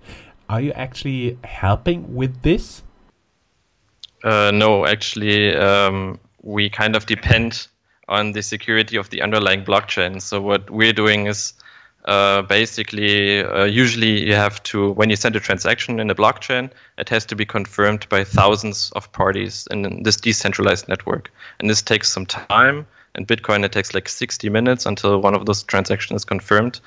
Are 0.49 0.61
you 0.61 0.73
actually 0.73 1.39
helping 1.45 2.15
with 2.15 2.43
this? 2.43 2.83
Uh, 4.25 4.51
no, 4.53 4.87
actually, 4.87 5.55
um, 5.57 6.19
we 6.43 6.71
kind 6.71 6.97
of 6.97 7.07
depend 7.07 7.69
on 8.09 8.33
the 8.33 8.43
security 8.43 8.97
of 8.97 9.11
the 9.11 9.21
underlying 9.21 9.65
blockchain. 9.65 10.23
So 10.23 10.41
what 10.41 10.71
we're 10.71 10.93
doing 10.93 11.27
is 11.27 11.55
uh, 12.07 12.43
basically, 12.43 13.43
uh, 13.43 13.65
usually 13.65 14.25
you 14.27 14.35
have 14.35 14.63
to, 14.63 14.93
when 14.93 15.11
you 15.11 15.17
send 15.17 15.35
a 15.35 15.41
transaction 15.41 15.99
in 15.99 16.09
a 16.09 16.15
blockchain, 16.15 16.71
it 16.99 17.09
has 17.09 17.27
to 17.27 17.35
be 17.35 17.45
confirmed 17.45 18.09
by 18.09 18.23
thousands 18.23 18.93
of 18.95 19.11
parties 19.13 19.67
in 19.71 20.03
this 20.05 20.17
decentralized 20.17 20.89
network. 20.89 21.33
And 21.59 21.69
this 21.69 21.83
takes 21.83 22.11
some 22.11 22.27
time. 22.27 22.87
In 23.17 23.27
Bitcoin, 23.27 23.65
it 23.65 23.73
takes 23.73 23.95
like 23.95 24.09
60 24.09 24.49
minutes 24.51 24.87
until 24.87 25.21
one 25.21 25.35
of 25.35 25.47
those 25.47 25.63
transactions 25.65 26.21
is 26.21 26.25
confirmed. 26.25 26.81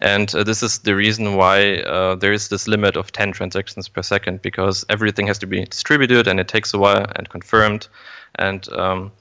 And 0.00 0.34
uh, 0.34 0.44
this 0.44 0.62
is 0.62 0.80
the 0.80 0.94
reason 0.94 1.36
why 1.36 1.76
uh, 1.76 2.16
there 2.16 2.32
is 2.32 2.48
this 2.48 2.66
limit 2.68 2.96
of 2.96 3.12
10 3.12 3.32
transactions 3.32 3.88
per 3.88 4.02
second 4.02 4.42
because 4.42 4.84
everything 4.88 5.26
has 5.28 5.38
to 5.38 5.46
be 5.46 5.64
distributed 5.64 6.26
and 6.26 6.40
it 6.40 6.48
takes 6.48 6.74
a 6.74 6.78
while 6.78 7.06
and 7.16 7.28
confirmed. 7.28 7.88
And 8.36 8.68
um, 8.72 9.12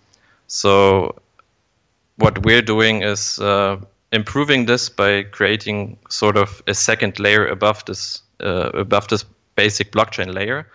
so, 0.48 1.22
what 2.18 2.44
we're 2.46 2.62
doing 2.62 3.02
is 3.02 3.40
uh, 3.40 3.78
improving 4.12 4.66
this 4.66 4.90
by 4.90 5.24
creating 5.24 5.98
sort 6.10 6.38
of 6.38 6.62
a 6.68 6.74
second 6.74 7.20
layer 7.20 7.46
above 7.48 7.86
this 7.86 8.22
uh, 8.40 8.70
above 8.74 9.08
this 9.08 9.26
basic 9.56 9.92
blockchain 9.92 10.34
layer. 10.34 10.68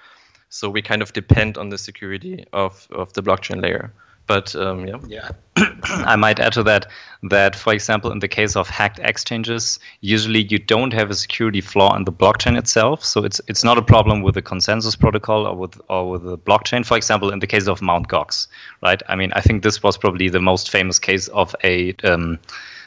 So 0.50 0.70
we 0.70 0.82
kind 0.82 1.02
of 1.02 1.12
depend 1.12 1.58
on 1.58 1.68
the 1.68 1.78
security 1.78 2.44
of, 2.52 2.88
of 2.90 3.12
the 3.12 3.22
blockchain 3.22 3.62
layer. 3.62 3.92
But 4.28 4.54
um, 4.54 4.86
yeah. 4.86 4.98
Yeah. 5.08 5.30
I 5.84 6.14
might 6.14 6.38
add 6.38 6.52
to 6.52 6.62
that 6.64 6.86
that, 7.24 7.56
for 7.56 7.72
example, 7.72 8.12
in 8.12 8.20
the 8.20 8.28
case 8.28 8.54
of 8.54 8.68
hacked 8.68 9.00
exchanges, 9.00 9.80
usually 10.02 10.44
you 10.44 10.58
don't 10.58 10.92
have 10.92 11.10
a 11.10 11.14
security 11.14 11.62
flaw 11.62 11.96
in 11.96 12.04
the 12.04 12.12
blockchain 12.12 12.56
itself. 12.56 13.02
So 13.04 13.24
it's 13.24 13.40
it's 13.48 13.64
not 13.64 13.78
a 13.78 13.82
problem 13.82 14.22
with 14.22 14.34
the 14.34 14.42
consensus 14.42 14.94
protocol 14.94 15.46
or 15.46 15.56
with 15.56 15.80
or 15.88 16.10
with 16.10 16.24
the 16.24 16.38
blockchain. 16.38 16.84
For 16.84 16.96
example, 16.96 17.32
in 17.32 17.40
the 17.40 17.46
case 17.46 17.66
of 17.66 17.80
Mt. 17.80 18.08
Gox, 18.08 18.46
right? 18.82 19.02
I 19.08 19.16
mean, 19.16 19.32
I 19.32 19.40
think 19.40 19.62
this 19.62 19.82
was 19.82 19.96
probably 19.96 20.28
the 20.28 20.40
most 20.40 20.70
famous 20.70 20.98
case 20.98 21.28
of 21.28 21.56
a 21.64 21.94
um, 22.04 22.38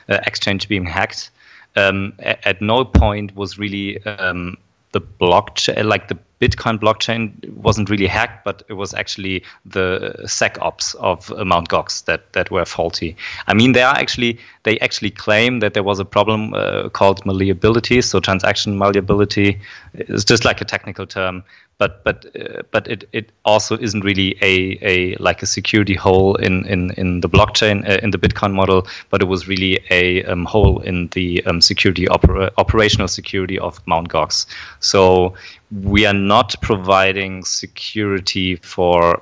uh, 0.07 0.19
exchange 0.27 0.69
being 0.69 0.85
hacked. 0.85 1.31
Um, 1.75 2.13
at, 2.19 2.45
at, 2.45 2.61
no 2.61 2.83
point 2.83 3.33
was 3.33 3.57
really 3.57 4.03
um, 4.05 4.57
the 4.91 4.99
blockchain, 4.99 5.85
like 5.85 6.09
the 6.09 6.19
Bitcoin 6.41 6.79
blockchain 6.79 7.53
wasn't 7.53 7.89
really 7.89 8.07
hacked, 8.07 8.43
but 8.43 8.63
it 8.67 8.73
was 8.73 8.93
actually 8.93 9.43
the 9.65 10.15
SecOps 10.25 10.95
of 10.95 11.29
Mt. 11.29 11.69
Gox 11.69 12.03
that, 12.05 12.33
that 12.33 12.49
were 12.49 12.65
faulty. 12.65 13.15
I 13.47 13.53
mean, 13.53 13.73
they 13.73 13.83
are 13.83 13.95
actually 13.95 14.39
they 14.63 14.79
actually 14.79 15.11
claim 15.11 15.59
that 15.59 15.73
there 15.73 15.83
was 15.83 15.99
a 15.99 16.05
problem 16.05 16.53
uh, 16.53 16.89
called 16.89 17.25
malleability. 17.25 18.01
So 18.01 18.19
transaction 18.19 18.77
malleability 18.77 19.59
is 19.93 20.25
just 20.25 20.45
like 20.45 20.61
a 20.61 20.65
technical 20.65 21.05
term, 21.05 21.43
but 21.77 22.03
but 22.03 22.25
uh, 22.39 22.61
but 22.71 22.87
it, 22.87 23.07
it 23.11 23.31
also 23.43 23.77
isn't 23.77 24.03
really 24.03 24.35
a, 24.41 24.77
a 24.81 25.15
like 25.17 25.41
a 25.41 25.47
security 25.47 25.95
hole 25.95 26.35
in 26.35 26.65
in, 26.65 26.91
in 26.91 27.21
the 27.21 27.29
blockchain 27.29 27.87
uh, 27.89 27.99
in 28.03 28.11
the 28.11 28.19
Bitcoin 28.19 28.53
model, 28.53 28.87
but 29.09 29.21
it 29.21 29.27
was 29.27 29.47
really 29.47 29.79
a 29.89 30.23
um, 30.25 30.45
hole 30.45 30.79
in 30.81 31.07
the 31.09 31.43
um, 31.45 31.61
security 31.61 32.07
opera- 32.07 32.51
operational 32.57 33.07
security 33.07 33.57
of 33.57 33.79
Mt. 33.87 34.09
Gox. 34.09 34.45
So 34.79 35.33
we 35.71 36.05
are 36.05 36.13
not 36.13 36.55
providing 36.61 37.43
security 37.43 38.55
for 38.57 39.21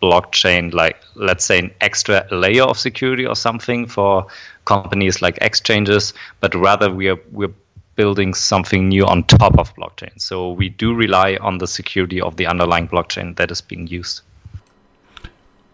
blockchain 0.00 0.72
like 0.72 0.96
let's 1.16 1.44
say 1.44 1.58
an 1.58 1.70
extra 1.80 2.24
layer 2.30 2.62
of 2.62 2.78
security 2.78 3.26
or 3.26 3.34
something 3.34 3.84
for 3.84 4.24
companies 4.64 5.20
like 5.20 5.36
exchanges 5.40 6.14
but 6.38 6.54
rather 6.54 6.88
we 6.88 7.08
are 7.08 7.18
we're 7.32 7.52
building 7.98 8.32
something 8.32 8.88
new 8.88 9.04
on 9.04 9.24
top 9.24 9.58
of 9.58 9.74
blockchain. 9.74 10.12
So 10.18 10.52
we 10.52 10.68
do 10.68 10.94
rely 10.94 11.36
on 11.40 11.58
the 11.58 11.66
security 11.66 12.20
of 12.20 12.36
the 12.36 12.46
underlying 12.46 12.86
blockchain 12.86 13.36
that 13.36 13.50
is 13.50 13.60
being 13.60 13.88
used. 13.88 14.22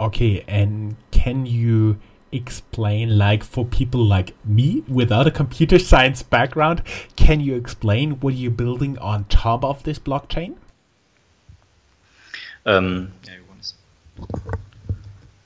Okay, 0.01 0.43
and 0.49 0.97
can 1.11 1.45
you 1.45 2.01
explain, 2.35 3.17
like 3.19 3.45
for 3.45 3.65
people 3.65 4.05
like 4.05 4.35
me 4.45 4.83
without 4.89 5.27
a 5.27 5.31
computer 5.31 5.79
science 5.91 6.23
background, 6.23 6.83
can 7.17 7.41
you 7.41 7.55
explain 7.55 8.21
what 8.21 8.35
you're 8.35 8.51
building 8.51 8.99
on 8.99 9.25
top 9.25 9.65
of 9.65 9.83
this 9.85 9.99
blockchain? 9.99 10.57
Um, 12.67 13.13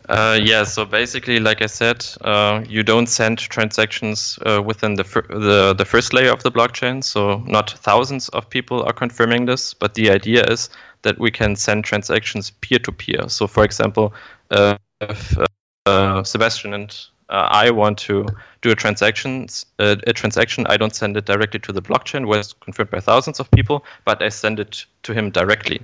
uh, 0.09 0.39
yeah, 0.41 0.65
so 0.65 0.85
basically, 0.85 1.39
like 1.39 1.61
I 1.61 1.67
said, 1.67 2.07
uh, 2.23 2.65
you 2.67 2.83
don't 2.83 3.09
send 3.09 3.39
transactions 3.39 4.39
uh, 4.47 4.63
within 4.63 4.95
the, 4.95 5.03
the 5.29 5.75
the 5.77 5.85
first 5.85 6.15
layer 6.15 6.33
of 6.33 6.43
the 6.43 6.51
blockchain. 6.51 7.05
So 7.05 7.43
not 7.47 7.71
thousands 7.71 8.31
of 8.31 8.49
people 8.49 8.83
are 8.85 8.93
confirming 8.93 9.45
this, 9.45 9.75
but 9.75 9.95
the 9.95 10.11
idea 10.11 10.45
is 10.45 10.71
that 11.03 11.19
we 11.19 11.31
can 11.31 11.57
send 11.57 11.85
transactions 11.85 12.51
peer 12.51 12.79
to 12.79 12.93
peer. 12.93 13.29
So, 13.29 13.47
for 13.47 13.65
example, 13.65 14.15
uh, 14.51 14.79
if 15.01 15.37
uh, 15.89 16.25
Sebastian 16.25 16.75
and 16.75 16.91
uh, 17.31 17.49
I 17.51 17.71
want 17.71 17.99
to 17.99 18.27
do 18.63 18.71
a 18.71 18.75
transaction, 18.75 19.47
a 19.79 20.13
transaction, 20.13 20.67
I 20.69 20.77
don't 20.77 20.95
send 20.95 21.17
it 21.17 21.27
directly 21.27 21.61
to 21.61 21.73
the 21.73 21.83
blockchain 21.83 22.27
where 22.27 22.41
it's 22.41 22.55
confirmed 22.55 22.91
by 22.91 23.01
thousands 23.01 23.39
of 23.39 23.51
people, 23.51 23.85
but 24.05 24.23
I 24.23 24.31
send 24.31 24.59
it 24.59 24.87
to 25.03 25.13
him 25.13 25.31
directly. 25.31 25.81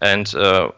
And 0.00 0.34
uh, 0.34 0.70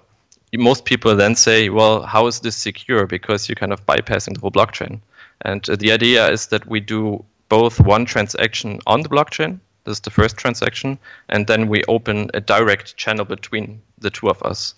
most 0.56 0.84
people 0.84 1.14
then 1.14 1.34
say, 1.34 1.68
well, 1.68 2.02
how 2.02 2.26
is 2.26 2.40
this 2.40 2.56
secure? 2.56 3.06
Because 3.06 3.48
you're 3.48 3.56
kind 3.56 3.72
of 3.72 3.84
bypassing 3.86 4.34
the 4.34 4.40
whole 4.40 4.50
blockchain. 4.50 5.00
And 5.42 5.68
uh, 5.68 5.76
the 5.76 5.92
idea 5.92 6.30
is 6.30 6.46
that 6.48 6.66
we 6.66 6.80
do 6.80 7.24
both 7.48 7.78
one 7.80 8.06
transaction 8.06 8.80
on 8.86 9.02
the 9.02 9.08
blockchain, 9.08 9.60
this 9.84 9.96
is 9.98 10.00
the 10.00 10.10
first 10.10 10.36
transaction, 10.36 10.98
and 11.28 11.46
then 11.46 11.68
we 11.68 11.82
open 11.88 12.30
a 12.34 12.40
direct 12.40 12.96
channel 12.96 13.24
between 13.24 13.82
the 13.98 14.10
two 14.10 14.28
of 14.28 14.42
us. 14.42 14.74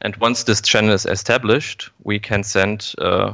And 0.00 0.16
once 0.16 0.44
this 0.44 0.60
channel 0.60 0.92
is 0.92 1.06
established, 1.06 1.90
we 2.02 2.18
can 2.18 2.42
send 2.42 2.94
uh, 2.98 3.32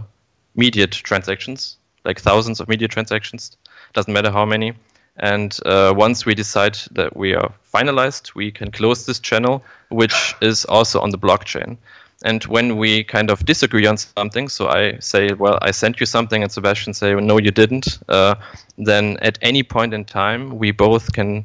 immediate 0.56 0.92
transactions, 0.92 1.76
like 2.04 2.20
thousands 2.20 2.60
of 2.60 2.68
media 2.68 2.88
transactions, 2.88 3.56
doesn't 3.92 4.12
matter 4.12 4.30
how 4.30 4.44
many. 4.44 4.72
And 5.16 5.58
uh, 5.66 5.92
once 5.96 6.24
we 6.24 6.34
decide 6.34 6.78
that 6.92 7.16
we 7.16 7.34
are 7.34 7.52
finalized, 7.74 8.34
we 8.34 8.50
can 8.50 8.70
close 8.70 9.06
this 9.06 9.18
channel, 9.18 9.62
which 9.88 10.34
is 10.40 10.64
also 10.66 11.00
on 11.00 11.10
the 11.10 11.18
blockchain. 11.18 11.76
And 12.24 12.44
when 12.44 12.76
we 12.76 13.04
kind 13.04 13.30
of 13.30 13.44
disagree 13.46 13.86
on 13.86 13.96
something, 13.96 14.48
so 14.48 14.68
I 14.68 14.98
say, 14.98 15.32
well, 15.32 15.58
I 15.62 15.70
sent 15.70 16.00
you 16.00 16.06
something, 16.06 16.42
and 16.42 16.52
Sebastian 16.52 16.94
say, 16.94 17.14
well, 17.14 17.24
no, 17.24 17.38
you 17.38 17.50
didn't, 17.50 17.98
uh, 18.08 18.34
then 18.76 19.16
at 19.22 19.38
any 19.40 19.62
point 19.62 19.94
in 19.94 20.04
time, 20.04 20.58
we 20.58 20.70
both 20.70 21.12
can 21.12 21.44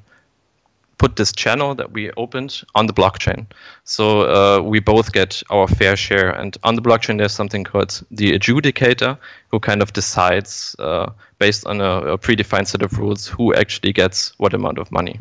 put 0.98 1.16
this 1.16 1.32
channel 1.32 1.76
that 1.76 1.92
we 1.92 2.12
opened 2.12 2.64
on 2.76 2.88
the 2.88 2.94
blockchain. 2.94 3.46
So 3.84 4.22
uh, 4.22 4.62
we 4.62 4.80
both 4.80 5.12
get 5.12 5.42
our 5.50 5.68
fair 5.68 5.96
share. 5.96 6.30
And 6.30 6.58
on 6.64 6.76
the 6.76 6.82
blockchain, 6.82 7.18
there's 7.18 7.34
something 7.34 7.64
called 7.64 8.02
the 8.12 8.38
adjudicator, 8.38 9.18
who 9.50 9.60
kind 9.60 9.82
of 9.82 9.94
decides, 9.94 10.76
uh, 10.80 11.12
based 11.40 11.66
on 11.66 11.82
a, 11.82 12.14
a, 12.14 12.18
predefined 12.18 12.68
set 12.68 12.82
of 12.82 12.98
rules, 12.98 13.28
who 13.28 13.54
actually 13.54 13.94
gets 13.94 14.34
what 14.38 14.54
amount 14.54 14.78
of 14.78 14.92
money. 14.92 15.20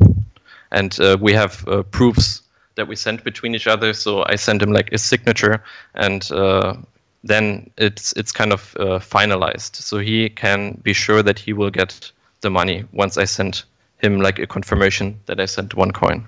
And 0.71 0.99
uh, 0.99 1.17
we 1.19 1.33
have 1.33 1.67
uh, 1.67 1.83
proofs 1.83 2.41
that 2.75 2.87
we 2.87 2.95
send 2.95 3.23
between 3.23 3.55
each 3.55 3.67
other. 3.67 3.93
So 3.93 4.25
I 4.27 4.35
send 4.35 4.61
him 4.61 4.71
like 4.71 4.91
a 4.91 4.97
signature, 4.97 5.63
and 5.93 6.29
uh, 6.31 6.75
then 7.23 7.69
it's 7.77 8.13
it's 8.13 8.31
kind 8.31 8.53
of 8.53 8.75
uh, 8.79 8.99
finalized. 8.99 9.75
So 9.75 9.99
he 9.99 10.29
can 10.29 10.79
be 10.83 10.93
sure 10.93 11.23
that 11.23 11.39
he 11.39 11.53
will 11.53 11.71
get 11.71 12.11
the 12.41 12.49
money 12.49 12.85
once 12.91 13.17
I 13.17 13.25
send 13.25 13.63
him 14.05 14.21
like 14.21 14.39
a 14.39 14.47
confirmation 14.47 15.19
that 15.25 15.39
I 15.39 15.45
sent 15.45 15.73
one 15.73 15.91
coin. 15.91 16.25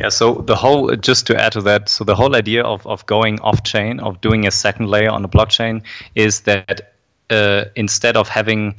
Yeah, 0.00 0.08
so 0.08 0.34
the 0.46 0.56
whole, 0.56 0.94
just 0.96 1.26
to 1.26 1.40
add 1.40 1.52
to 1.52 1.60
that, 1.62 1.88
so 1.88 2.04
the 2.04 2.14
whole 2.14 2.34
idea 2.34 2.62
of, 2.62 2.86
of 2.86 3.04
going 3.06 3.40
off 3.40 3.62
chain, 3.64 4.00
of 4.00 4.20
doing 4.20 4.46
a 4.46 4.50
second 4.50 4.88
layer 4.88 5.10
on 5.10 5.22
the 5.22 5.28
blockchain, 5.28 5.82
is 6.14 6.40
that 6.42 6.94
uh, 7.30 7.64
instead 7.76 8.16
of 8.16 8.28
having 8.28 8.78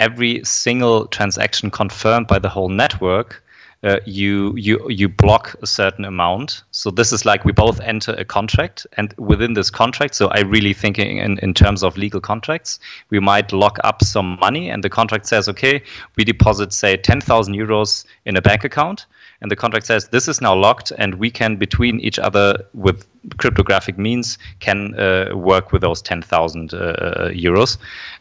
every 0.00 0.42
single 0.44 1.06
transaction 1.06 1.70
confirmed 1.70 2.26
by 2.26 2.38
the 2.38 2.48
whole 2.48 2.68
network, 2.68 3.42
uh, 3.82 3.98
you 4.04 4.54
you 4.56 4.78
you 4.90 5.08
block 5.08 5.56
a 5.62 5.66
certain 5.66 6.04
amount. 6.04 6.64
So 6.70 6.90
this 6.90 7.12
is 7.12 7.24
like 7.24 7.44
we 7.44 7.52
both 7.52 7.80
enter 7.80 8.12
a 8.12 8.24
contract, 8.24 8.86
and 8.96 9.14
within 9.16 9.54
this 9.54 9.70
contract, 9.70 10.14
so 10.14 10.28
I 10.28 10.40
really 10.40 10.74
thinking 10.74 11.18
in, 11.18 11.38
in 11.38 11.54
terms 11.54 11.82
of 11.82 11.96
legal 11.96 12.20
contracts, 12.20 12.78
we 13.08 13.20
might 13.20 13.52
lock 13.52 13.78
up 13.82 14.04
some 14.04 14.38
money, 14.40 14.70
and 14.70 14.84
the 14.84 14.90
contract 14.90 15.26
says, 15.26 15.48
okay, 15.48 15.82
we 16.16 16.24
deposit 16.24 16.72
say 16.72 16.96
ten 16.96 17.20
thousand 17.20 17.54
euros 17.54 18.04
in 18.26 18.36
a 18.36 18.42
bank 18.42 18.64
account, 18.64 19.06
and 19.40 19.50
the 19.50 19.56
contract 19.56 19.86
says 19.86 20.08
this 20.08 20.28
is 20.28 20.40
now 20.40 20.54
locked, 20.54 20.92
and 20.98 21.14
we 21.14 21.30
can 21.30 21.56
between 21.56 22.00
each 22.00 22.18
other 22.18 22.56
with 22.74 23.06
cryptographic 23.36 23.98
means 23.98 24.38
can 24.60 24.98
uh, 24.98 25.30
work 25.34 25.72
with 25.72 25.82
those 25.82 26.00
10,000 26.02 26.72
uh, 26.72 27.28
euros. 27.32 27.76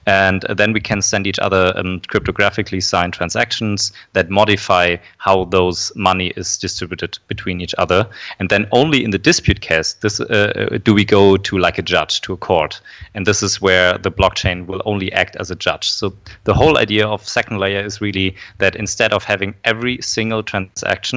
And 0.06 0.46
then 0.50 0.74
we 0.74 0.80
can 0.80 1.02
send 1.02 1.28
each 1.28 1.40
other 1.40 1.74
um, 1.76 2.02
cryptographically 2.02 2.82
signed 2.82 3.14
transactions 3.14 3.92
that 4.14 4.30
modify 4.30 4.98
how 5.18 5.46
those 5.46 5.92
money 5.96 6.34
is 6.36 6.58
distributed 6.58 7.20
between 7.28 7.62
each 7.62 7.76
other. 7.78 8.08
And 8.40 8.50
then 8.50 8.68
only 8.72 9.04
in 9.04 9.12
the 9.12 9.20
dispute 9.20 9.62
case 9.62 9.94
this, 9.94 10.20
uh, 10.20 10.80
do 10.84 10.94
we 10.94 11.06
go 11.06 11.38
to 11.38 11.58
like 11.58 11.78
a 11.78 11.84
judge, 11.84 12.22
to 12.22 12.34
a 12.34 12.38
court. 12.38 12.82
And 13.14 13.26
this 13.26 13.44
is 13.44 13.62
where 13.62 13.98
the 13.98 14.12
blockchain 14.12 14.66
will 14.66 14.82
only 14.86 15.12
act 15.14 15.36
as 15.38 15.52
a 15.52 15.56
judge. 15.56 15.90
So 15.92 16.14
the 16.46 16.54
whole 16.54 16.78
idea 16.78 17.08
of 17.08 17.28
second 17.28 17.60
layer 17.60 17.86
is 17.86 18.02
really 18.02 18.36
that 18.58 18.76
instead 18.76 19.14
of 19.14 19.24
having 19.24 19.54
every 19.64 20.02
single 20.02 20.44
transaction, 20.44 21.09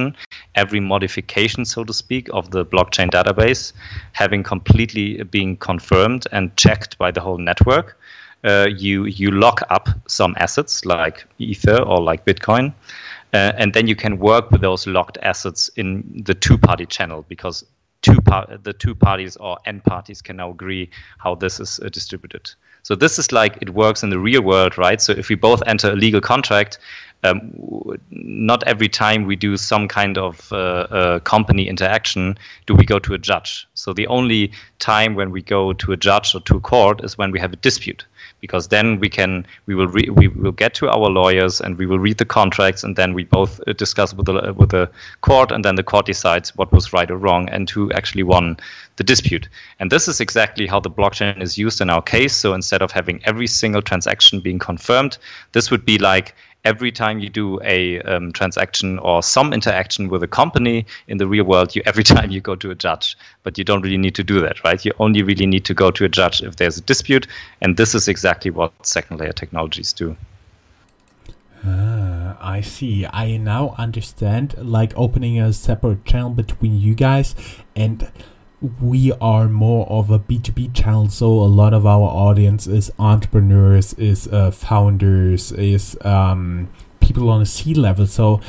every 0.55 0.79
modification, 0.79 1.65
so 1.65 1.83
to 1.83 1.93
speak, 1.93 2.29
of 2.33 2.51
the 2.51 2.65
blockchain 2.65 3.09
database, 3.09 3.73
having 4.13 4.43
completely 4.43 5.23
been 5.23 5.57
confirmed 5.57 6.27
and 6.31 6.55
checked 6.57 6.97
by 6.97 7.11
the 7.11 7.21
whole 7.21 7.37
network, 7.37 7.97
uh, 8.43 8.67
you 8.77 9.05
you 9.05 9.31
lock 9.31 9.61
up 9.69 9.89
some 10.07 10.35
assets 10.37 10.85
like 10.85 11.25
Ether 11.39 11.81
or 11.81 12.01
like 12.01 12.25
Bitcoin, 12.25 12.73
uh, 13.33 13.53
and 13.57 13.73
then 13.73 13.87
you 13.87 13.95
can 13.95 14.19
work 14.19 14.51
with 14.51 14.61
those 14.61 14.85
locked 14.87 15.17
assets 15.21 15.69
in 15.75 16.23
the 16.25 16.33
two-party 16.33 16.85
channel 16.85 17.25
because 17.29 17.65
two 18.01 18.19
par- 18.21 18.59
the 18.63 18.73
two 18.73 18.93
parties 18.93 19.37
or 19.37 19.57
n 19.65 19.81
parties 19.81 20.21
can 20.21 20.35
now 20.35 20.49
agree 20.51 20.89
how 21.17 21.35
this 21.35 21.59
is 21.59 21.79
uh, 21.79 21.89
distributed. 21.89 22.51
So 22.83 22.95
this 22.95 23.17
is 23.17 23.31
like 23.31 23.57
it 23.61 23.69
works 23.69 24.03
in 24.03 24.09
the 24.09 24.19
real 24.19 24.41
world, 24.41 24.77
right? 24.77 25.01
So 25.01 25.13
if 25.13 25.29
we 25.29 25.35
both 25.35 25.63
enter 25.65 25.91
a 25.91 25.95
legal 25.95 26.19
contract, 26.19 26.79
um, 27.23 27.51
not 28.11 28.63
every 28.67 28.89
time 28.89 29.25
we 29.25 29.35
do 29.35 29.57
some 29.57 29.87
kind 29.87 30.17
of 30.17 30.51
uh, 30.51 30.55
uh, 30.55 31.19
company 31.19 31.67
interaction 31.67 32.37
do 32.65 32.75
we 32.75 32.85
go 32.85 32.99
to 32.99 33.13
a 33.13 33.17
judge. 33.17 33.67
So 33.73 33.93
the 33.93 34.07
only 34.07 34.51
time 34.79 35.15
when 35.15 35.31
we 35.31 35.41
go 35.41 35.73
to 35.73 35.91
a 35.91 35.97
judge 35.97 36.35
or 36.35 36.41
to 36.41 36.57
a 36.57 36.59
court 36.59 37.03
is 37.03 37.17
when 37.17 37.31
we 37.31 37.39
have 37.39 37.53
a 37.53 37.57
dispute 37.57 38.05
because 38.43 38.67
then 38.67 38.99
we 38.99 39.07
can 39.07 39.45
we 39.67 39.75
will 39.75 39.87
re- 39.87 40.09
we 40.09 40.27
will 40.27 40.51
get 40.51 40.73
to 40.73 40.89
our 40.89 41.09
lawyers 41.09 41.61
and 41.61 41.77
we 41.77 41.85
will 41.85 41.99
read 41.99 42.17
the 42.17 42.25
contracts 42.25 42.83
and 42.83 42.97
then 42.97 43.13
we 43.13 43.23
both 43.23 43.61
uh, 43.67 43.73
discuss 43.73 44.13
with 44.13 44.25
the 44.25 44.53
with 44.53 44.71
the 44.71 44.89
court 45.21 45.49
and 45.51 45.63
then 45.63 45.75
the 45.75 45.83
court 45.83 46.05
decides 46.05 46.53
what 46.57 46.71
was 46.73 46.91
right 46.91 47.09
or 47.09 47.17
wrong 47.17 47.47
and 47.49 47.69
who 47.69 47.89
actually 47.93 48.23
won 48.23 48.57
the 48.97 49.03
dispute. 49.03 49.47
And 49.79 49.91
this 49.91 50.07
is 50.07 50.19
exactly 50.19 50.67
how 50.67 50.81
the 50.81 50.91
blockchain 50.91 51.41
is 51.41 51.57
used 51.57 51.79
in 51.79 51.89
our 51.89 52.01
case. 52.01 52.35
So 52.35 52.53
instead 52.53 52.81
of 52.81 52.91
having 52.91 53.21
every 53.23 53.47
single 53.47 53.81
transaction 53.81 54.41
being 54.41 54.59
confirmed, 54.59 55.17
this 55.53 55.71
would 55.71 55.85
be 55.85 55.97
like 55.97 56.35
every 56.63 56.91
time 56.91 57.19
you 57.19 57.29
do 57.29 57.59
a 57.63 58.01
um, 58.01 58.31
transaction 58.31 58.99
or 58.99 59.21
some 59.21 59.53
interaction 59.53 60.09
with 60.09 60.23
a 60.23 60.27
company 60.27 60.85
in 61.07 61.17
the 61.17 61.27
real 61.27 61.43
world, 61.43 61.75
you 61.75 61.81
every 61.85 62.03
time 62.15 62.31
you 62.31 62.41
go 62.41 62.55
to 62.55 62.71
a 62.71 62.75
judge. 62.75 63.17
But 63.43 63.57
you 63.57 63.63
don't 63.63 63.81
really 63.81 63.97
need 63.97 64.15
to 64.15 64.23
do 64.23 64.41
that, 64.41 64.63
right? 64.63 64.83
You 64.83 64.93
only 64.99 65.23
really 65.23 65.45
need 65.45 65.65
to 65.65 65.73
go 65.73 65.91
to 65.91 66.05
a 66.05 66.09
judge 66.09 66.41
if 66.41 66.55
there's 66.55 66.77
a 66.77 66.81
dispute, 66.81 67.27
and 67.61 67.77
this 67.77 67.93
is 67.95 68.07
exactly 68.07 68.51
what 68.51 68.71
second 68.85 69.19
layer 69.19 69.33
technologies 69.33 69.93
do. 69.93 70.15
Ah, 71.65 72.37
I 72.41 72.61
see. 72.61 73.05
I 73.05 73.37
now 73.37 73.75
understand. 73.77 74.55
Like 74.57 74.93
opening 74.97 75.39
a 75.39 75.53
separate 75.53 76.03
channel 76.05 76.29
between 76.29 76.79
you 76.79 76.93
guys 76.93 77.35
and 77.75 78.11
we 78.81 79.11
are 79.13 79.47
more 79.49 79.85
of 79.89 80.09
a 80.09 80.19
b2b 80.19 80.73
channel 80.73 81.09
so 81.09 81.27
a 81.27 81.51
lot 81.61 81.73
of 81.73 81.85
our 81.85 82.07
audience 82.07 82.65
is 82.65 82.91
entrepreneurs 82.97 83.93
is 83.95 84.27
uh, 84.29 84.51
founders 84.51 85.51
is 85.51 85.97
um, 86.05 86.69
people 87.03 87.29
on 87.29 87.41
a 87.41 87.45
c 87.45 87.73
level. 87.73 88.07
So 88.07 88.41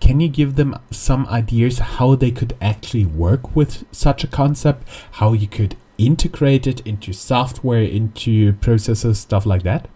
can 0.00 0.20
you 0.20 0.28
give 0.28 0.56
them 0.56 0.78
some 0.90 1.26
ideas 1.26 1.78
how 1.78 2.14
they 2.14 2.30
could 2.30 2.54
actually 2.60 3.04
work 3.04 3.56
with 3.56 3.84
such 3.92 4.22
a 4.24 4.26
concept? 4.26 4.88
How 5.12 5.32
you 5.32 5.48
could 5.48 5.76
integrate 5.96 6.66
it 6.66 6.80
into 6.86 7.12
software 7.12 7.82
into 7.82 8.52
processes 8.54 9.18
stuff 9.18 9.44
like 9.46 9.64
that? 9.64 9.88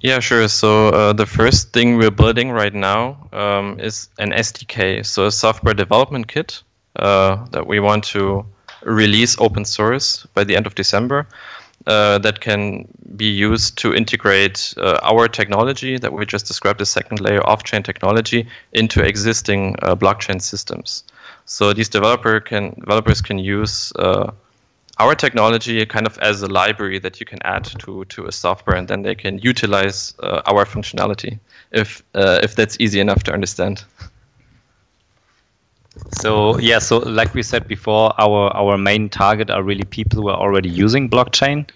Yeah, 0.00 0.18
sure. 0.18 0.48
So 0.48 0.88
uh, 0.88 1.12
the 1.12 1.26
first 1.26 1.72
thing 1.72 1.96
we're 1.96 2.10
building 2.10 2.50
right 2.50 2.74
now 2.74 3.28
um, 3.32 3.78
is 3.78 4.08
an 4.18 4.32
SDK, 4.32 5.06
so 5.06 5.26
a 5.26 5.30
software 5.30 5.74
development 5.74 6.26
kit 6.26 6.62
uh, 6.96 7.44
that 7.50 7.66
we 7.66 7.80
want 7.80 8.04
to 8.04 8.44
release 8.82 9.36
open 9.38 9.64
source 9.64 10.26
by 10.34 10.44
the 10.44 10.56
end 10.56 10.66
of 10.66 10.74
December. 10.74 11.26
Uh, 11.86 12.16
that 12.18 12.40
can 12.40 12.86
be 13.16 13.24
used 13.24 13.76
to 13.76 13.92
integrate 13.92 14.72
uh, 14.76 15.00
our 15.02 15.26
technology 15.26 15.98
that 15.98 16.12
we 16.12 16.24
just 16.24 16.46
described 16.46 16.78
the 16.78 16.86
second 16.86 17.20
layer 17.20 17.44
off-chain 17.48 17.82
technology 17.82 18.46
into 18.72 19.02
existing 19.02 19.74
uh, 19.82 19.96
blockchain 19.96 20.40
systems. 20.40 21.02
So 21.44 21.72
these 21.72 21.88
developer 21.88 22.38
can 22.38 22.70
developers 22.78 23.20
can 23.20 23.38
use 23.38 23.92
uh, 23.96 24.30
our 25.00 25.16
technology 25.16 25.84
kind 25.84 26.06
of 26.06 26.16
as 26.18 26.42
a 26.42 26.46
library 26.46 27.00
that 27.00 27.18
you 27.18 27.26
can 27.26 27.40
add 27.44 27.64
to 27.64 28.04
to 28.04 28.26
a 28.26 28.32
software, 28.32 28.76
and 28.76 28.86
then 28.86 29.02
they 29.02 29.16
can 29.16 29.38
utilize 29.38 30.14
uh, 30.22 30.42
our 30.46 30.64
functionality 30.64 31.40
if 31.72 32.00
if 32.14 32.54
that's 32.54 32.76
easy 32.78 33.00
enough 33.00 33.24
to 33.24 33.32
understand. 33.32 33.82
So 36.12 36.58
yeah, 36.58 36.78
so 36.78 36.98
like 36.98 37.34
we 37.34 37.42
said 37.42 37.68
before, 37.68 38.14
our 38.18 38.50
our 38.56 38.78
main 38.78 39.08
target 39.08 39.50
are 39.50 39.62
really 39.62 39.84
people 39.84 40.22
who 40.22 40.28
are 40.28 40.38
already 40.38 40.68
using 40.68 41.08
blockchain. 41.08 41.68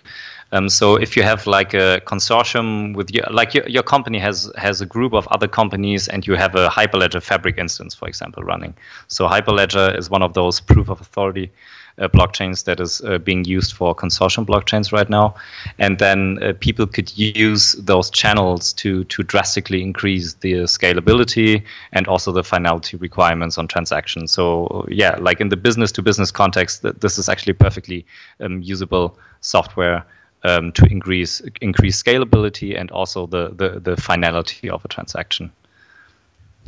Um, 0.53 0.69
so 0.69 0.95
if 0.95 1.17
you 1.17 1.23
have 1.23 1.47
like 1.47 1.75
a 1.75 2.01
consortium 2.07 2.95
with 2.95 3.11
your, 3.11 3.25
like 3.31 3.53
your, 3.53 3.69
your 3.69 3.83
company 3.83 4.19
has 4.19 4.51
has 4.57 4.81
a 4.81 4.87
group 4.87 5.13
of 5.13 5.27
other 5.29 5.49
companies 5.49 6.09
and 6.09 6.27
you 6.27 6.35
have 6.35 6.55
a 6.55 6.69
Hyperledger 6.69 7.23
Fabric 7.23 7.59
instance, 7.59 7.95
for 7.95 8.09
example, 8.09 8.43
running. 8.43 8.75
So 9.09 9.27
Hyperledger 9.27 9.99
is 9.99 10.09
one 10.09 10.23
of 10.23 10.35
those 10.35 10.61
proof 10.61 10.89
of 10.89 11.01
authority 11.01 11.51
blockchains 11.99 12.65
that 12.65 12.81
is 12.81 13.01
uh, 13.03 13.19
being 13.19 13.45
used 13.45 13.73
for 13.73 13.95
consortium 13.95 14.47
blockchains 14.47 14.93
right 14.93 15.09
now, 15.09 15.35
and 15.79 15.99
then 15.99 16.39
uh, 16.43 16.53
people 16.61 16.87
could 16.87 17.17
use 17.17 17.73
those 17.73 18.11
channels 18.11 18.73
to 18.75 19.05
to 19.05 19.23
drastically 19.23 19.83
increase 19.83 20.35
the 20.35 20.53
scalability 20.65 21.63
and 21.93 22.07
also 22.07 22.33
the 22.33 22.45
finality 22.45 22.97
requirements 22.99 23.59
on 23.59 23.67
transactions. 23.67 24.33
So 24.33 24.87
yeah, 24.89 25.17
like 25.21 25.41
in 25.41 25.49
the 25.49 25.57
business 25.57 25.93
to 25.93 26.03
business 26.03 26.31
context, 26.31 26.83
th- 26.83 26.97
this 27.01 27.19
is 27.19 27.29
actually 27.29 27.55
perfectly 27.55 28.05
um, 28.41 28.63
usable 28.63 29.19
software. 29.41 30.05
Um, 30.45 30.71
to 30.73 30.87
increase 30.87 31.43
increase 31.61 32.01
scalability 32.01 32.79
and 32.79 32.91
also 32.93 33.27
the, 33.27 33.49
the, 33.57 33.81
the 33.81 33.97
finality 33.97 34.71
of 34.71 34.85
a 34.85 34.89
transaction. 34.89 35.51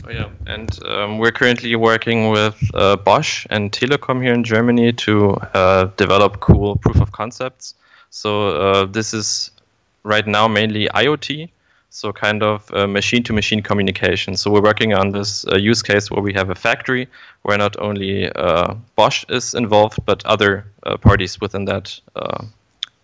Oh, 0.05 0.11
yeah, 0.11 0.29
and 0.47 0.79
um, 0.87 1.19
we're 1.19 1.33
currently 1.33 1.75
working 1.75 2.31
with 2.31 2.57
uh, 2.75 2.97
Bosch 2.97 3.47
and 3.51 3.73
Telekom 3.73 4.23
here 4.23 4.33
in 4.33 4.45
Germany 4.45 4.93
to 4.93 5.33
uh, 5.55 5.87
develop 5.97 6.41
cool 6.41 6.77
proof 6.77 7.01
of 7.01 7.11
concepts. 7.11 7.75
So 8.11 8.51
uh, 8.51 8.87
this 8.87 9.13
is 9.13 9.51
right 10.05 10.27
now 10.27 10.47
mainly 10.47 10.89
IoT, 10.95 11.51
so 11.91 12.13
kind 12.13 12.43
of 12.45 12.71
machine 12.89 13.25
to 13.25 13.33
machine 13.33 13.61
communication. 13.61 14.37
So 14.37 14.53
we're 14.53 14.63
working 14.63 14.95
on 14.95 15.11
this 15.11 15.45
uh, 15.49 15.57
use 15.57 15.83
case 15.83 16.11
where 16.11 16.23
we 16.23 16.33
have 16.33 16.49
a 16.49 16.55
factory 16.55 17.09
where 17.43 17.59
not 17.59 17.77
only 17.81 18.31
uh, 18.33 18.75
Bosch 18.95 19.25
is 19.29 19.53
involved, 19.53 19.99
but 20.07 20.25
other 20.25 20.65
uh, 20.85 20.97
parties 20.97 21.41
within 21.41 21.65
that 21.65 22.01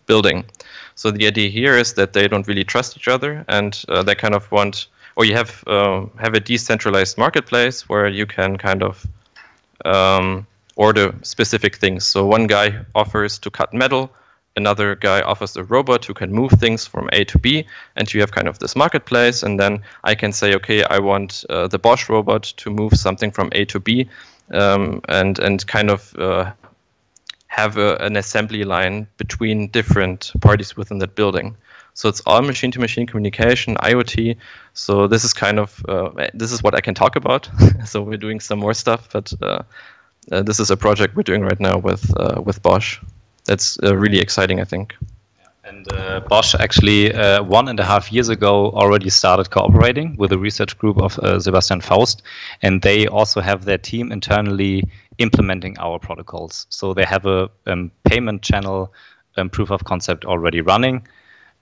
building. 0.07 0.45
So 0.95 1.11
the 1.11 1.27
idea 1.27 1.51
here 1.51 1.77
is 1.77 1.95
that 1.95 2.13
they 2.13 2.29
don't 2.29 2.47
really 2.47 2.65
trust 2.65 2.97
each 2.97 3.09
other 3.09 3.45
and 3.49 3.85
they 4.05 4.15
kind 4.15 4.35
of 4.35 4.51
want 4.53 4.87
or 5.17 5.25
you 5.25 5.35
have 5.35 5.65
uh, 5.67 6.07
have 6.19 6.35
a 6.35 6.41
decentralized 6.41 7.19
marketplace 7.19 7.89
where 7.89 8.09
you 8.09 8.27
can 8.27 8.57
kind 8.57 8.83
of 8.83 9.07
um, 9.85 10.47
order 10.77 11.15
specific 11.23 11.77
things. 11.77 12.07
So 12.07 12.27
one 12.27 12.47
guy 12.47 12.85
offers 12.95 13.39
to 13.39 13.51
cut 13.51 13.73
metal, 13.73 14.11
another 14.57 14.95
guy 14.95 15.21
offers 15.23 15.57
a 15.57 15.65
robot 15.65 16.05
who 16.05 16.15
can 16.15 16.33
move 16.33 16.53
things 16.53 16.87
from 16.87 17.09
A 17.13 17.25
to 17.25 17.39
B, 17.39 17.67
and 17.97 18.13
you 18.13 18.21
have 18.21 18.33
kind 18.33 18.49
of 18.49 18.59
this 18.59 18.77
marketplace. 18.77 19.43
And 19.43 19.59
then 19.59 19.83
I 20.05 20.15
can 20.15 20.33
say, 20.33 20.55
okay, 20.55 20.85
I 20.85 20.99
want 20.99 21.45
uh, 21.51 21.69
the 21.69 21.79
Bosch 21.79 22.09
robot 22.09 22.43
to 22.57 22.71
move 22.71 22.95
something 22.95 23.31
from 23.31 23.49
A 23.53 23.65
to 23.67 23.81
B, 23.81 24.09
um, 24.53 25.01
and 25.09 25.39
and 25.39 25.67
kind 25.67 25.91
of 25.91 26.15
uh, 26.19 26.53
have 27.47 27.79
a, 27.79 27.97
an 27.97 28.17
assembly 28.17 28.65
line 28.65 29.07
between 29.17 29.69
different 29.69 30.33
parties 30.41 30.77
within 30.77 30.99
that 30.99 31.15
building. 31.15 31.57
So 31.95 32.09
it's 32.09 32.21
all 32.27 32.43
machine-to-machine 32.43 33.07
communication, 33.07 33.77
IoT. 33.77 34.37
So 34.73 35.07
this 35.07 35.25
is 35.25 35.33
kind 35.33 35.61
of 35.61 35.85
uh, 35.89 36.11
this 36.35 36.51
is 36.51 36.63
what 36.63 36.75
I 36.75 36.81
can 36.81 36.95
talk 36.95 37.15
about. 37.15 37.49
so 37.87 38.03
we're 38.03 38.19
doing 38.19 38.41
some 38.41 38.59
more 38.59 38.75
stuff, 38.75 39.09
but 39.13 39.33
uh, 39.41 39.63
uh, 40.33 40.43
this 40.43 40.59
is 40.59 40.71
a 40.73 40.77
project 40.77 41.15
we're 41.15 41.23
doing 41.23 41.43
right 41.43 41.61
now 41.61 41.79
with 41.79 42.13
uh, 42.19 42.43
with 42.43 42.61
Bosch. 42.63 42.99
That's 43.45 43.79
uh, 43.83 43.97
really 43.97 44.19
exciting, 44.19 44.61
I 44.61 44.65
think. 44.65 44.95
And 45.63 45.91
uh, 45.93 46.21
Bosch 46.29 46.55
actually 46.57 47.11
one 47.43 47.69
and 47.69 47.81
a 47.81 47.85
half 47.85 48.13
years 48.13 48.29
ago 48.29 48.71
already 48.73 49.09
started 49.09 49.51
cooperating 49.51 50.17
with 50.19 50.33
a 50.33 50.39
research 50.39 50.77
group 50.77 51.01
of 51.01 51.13
Sebastian 51.43 51.81
Faust, 51.81 52.23
and 52.61 52.83
they 52.83 53.07
also 53.07 53.41
have 53.41 53.65
their 53.65 53.79
team 53.79 54.13
internally 54.13 54.83
implementing 55.19 55.79
our 55.79 55.99
protocols. 55.99 56.67
So 56.69 56.93
they 56.93 57.05
have 57.05 57.25
a 57.25 57.49
um, 57.67 57.91
payment 58.05 58.43
channel 58.43 58.93
um, 59.37 59.49
proof 59.49 59.71
of 59.71 59.85
concept 59.85 60.25
already 60.27 60.61
running 60.61 61.07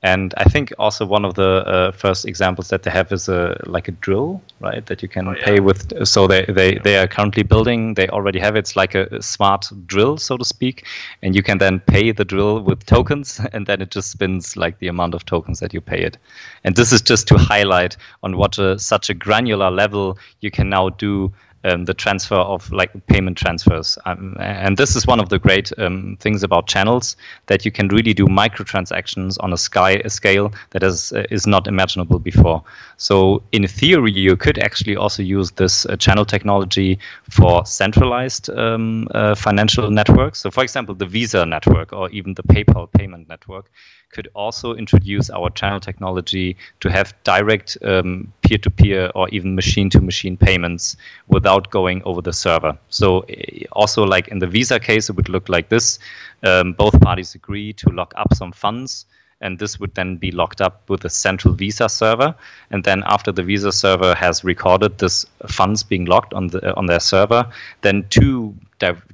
and 0.05 0.35
I 0.37 0.45
think 0.45 0.73
also 0.81 1.07
one 1.07 1.25
of 1.25 1.35
the 1.35 1.65
uh, 1.65 1.93
first 1.93 2.27
examples 2.27 2.69
that 2.71 2.83
they 2.83 2.91
have 2.91 3.13
is 3.13 3.29
a 3.29 3.57
like 3.67 3.87
a 3.87 3.93
drill, 3.93 4.43
right? 4.59 4.85
That 4.87 5.01
you 5.01 5.09
can 5.09 5.29
oh, 5.29 5.35
yeah. 5.37 5.45
pay 5.45 5.61
with. 5.61 6.07
So 6.07 6.27
they, 6.27 6.45
they, 6.47 6.79
they 6.79 6.97
are 6.99 7.07
currently 7.07 7.45
building. 7.45 7.95
They 7.95 8.09
already 8.09 8.41
have 8.41 8.57
it. 8.57 8.61
It's 8.61 8.75
like 8.75 8.97
a, 8.97 9.07
a, 9.13 9.23
smart 9.23 9.71
drill, 9.87 10.19
so 10.19 10.37
to 10.37 10.45
speak, 10.45 10.87
and 11.23 11.37
you 11.37 11.43
can 11.43 11.59
then 11.59 11.79
pay 11.79 12.11
the 12.11 12.25
drill 12.25 12.61
with 12.63 12.85
tokens, 12.85 13.41
and 13.53 13.67
then 13.67 13.81
it 13.81 13.93
just 13.93 14.11
spins 14.11 14.57
like 14.57 14.81
the 14.81 14.89
amount 14.89 15.15
of 15.15 15.25
tokens 15.25 15.61
that 15.61 15.73
you 15.73 15.81
pay 15.81 16.03
it. 16.03 16.19
And 16.65 16.75
this 16.75 16.93
is 16.93 17.01
just 17.01 17.29
to 17.29 17.39
highlight 17.39 17.97
on 18.25 18.37
what 18.37 18.59
a, 18.59 18.81
such 18.81 19.09
a 19.09 19.15
granular 19.15 19.71
level 19.71 20.19
you 20.41 20.51
can 20.51 20.69
now 20.69 20.89
do 20.89 21.33
um, 21.65 21.85
the 21.85 21.95
transfer 21.95 22.37
of 22.37 22.71
like 22.73 22.91
payment 23.07 23.37
transfers. 23.37 23.99
Um, 24.05 24.37
and 24.41 24.77
this 24.77 24.97
is 24.97 25.07
one 25.07 25.21
of 25.21 25.29
the 25.29 25.39
great 25.39 25.73
um, 25.79 26.17
things 26.21 26.43
about 26.43 26.67
channels 26.67 27.17
that 27.47 27.65
you 27.65 27.71
can 27.71 27.89
really 27.89 28.15
do 28.15 28.27
microtransactions 28.27 29.37
on 29.41 29.53
a, 29.53 29.57
sky, 29.57 30.03
a 30.05 30.11
scale 30.11 30.53
that 30.71 30.83
is 30.83 31.13
uh, 31.13 31.25
is 31.31 31.47
not 31.47 31.67
imaginable 31.67 32.19
before. 32.19 32.63
So 32.97 33.43
in 33.53 33.67
theory, 33.67 34.13
you 34.13 34.37
could 34.37 34.59
actually 34.59 34.97
also 34.97 35.23
use 35.23 35.51
this 35.53 35.87
uh, 35.87 35.97
channel 35.97 36.25
technology 36.25 36.99
for 37.31 37.65
centralized 37.67 38.51
um, 38.51 39.09
uh, 39.15 39.35
financial 39.35 39.91
networks. 39.91 40.41
So 40.41 40.51
for 40.51 40.63
example, 40.63 40.95
the 40.95 41.07
Visa 41.07 41.45
network 41.47 41.93
or 41.93 42.11
even 42.11 42.35
the 42.35 42.43
PayPal 42.43 42.91
payment 42.93 43.29
network 43.29 43.71
could 44.13 44.29
also 44.35 44.75
introduce 44.75 45.31
our 45.31 45.51
channel 45.51 45.81
technology 45.81 46.57
to 46.81 46.91
have 46.91 47.15
direct 47.25 47.77
um, 47.83 48.33
peer-to-peer 48.43 49.11
or 49.15 49.29
even 49.31 49.55
machine-to-machine 49.55 50.37
payments 50.37 50.97
without 51.29 51.71
going 51.71 52.03
over 52.05 52.23
the 52.23 52.33
server. 52.33 52.79
So 52.89 53.21
eh, 53.29 53.65
also 53.73 54.05
like 54.05 54.29
in 54.29 54.39
the 54.39 54.47
Visa 54.47 54.79
case, 54.79 55.11
it 55.11 55.17
would 55.17 55.29
look 55.29 55.49
like 55.49 55.69
this. 55.69 55.99
Um, 56.43 56.75
both 56.75 57.01
parties 57.01 57.35
agree 57.35 57.73
to 57.75 57.91
lock 57.91 58.13
up 58.17 58.35
some 58.35 58.53
funds 58.53 59.07
and 59.43 59.59
this 59.59 59.79
would 59.79 59.95
then 59.95 60.17
be 60.17 60.31
locked 60.31 60.61
up 60.61 60.89
with 60.89 61.05
a 61.05 61.11
central 61.11 61.55
Visa 61.55 61.89
server. 61.89 62.35
And 62.71 62.85
then 62.85 63.03
after 63.07 63.33
the 63.33 63.43
Visa 63.43 63.73
server 63.73 64.15
has 64.15 64.45
recorded 64.45 64.99
this 64.99 65.27
funds 65.49 65.83
being 65.83 66.07
locked 66.07 66.33
on 66.33 66.47
the 66.49 66.75
on 66.77 66.87
their 66.87 67.01
server, 67.01 67.45
then 67.83 68.07
two 68.09 68.55
dev- 68.79 69.05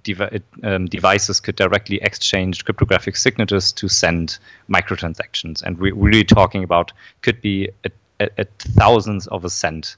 um, 0.62 0.87
devices 0.87 1.41
could 1.41 1.57
directly 1.57 1.97
exchange 2.03 2.64
cryptographic 2.64 3.17
signatures 3.17 3.73
to 3.73 3.88
send 3.88 4.38
microtransactions. 4.71 5.62
And 5.62 5.79
we're 5.79 5.95
really 5.95 6.25
talking 6.25 6.62
about 6.62 6.93
could 7.23 7.41
be 7.41 7.71
at 8.21 8.49
thousands 8.59 9.27
of 9.29 9.45
a 9.45 9.51
cent 9.51 9.97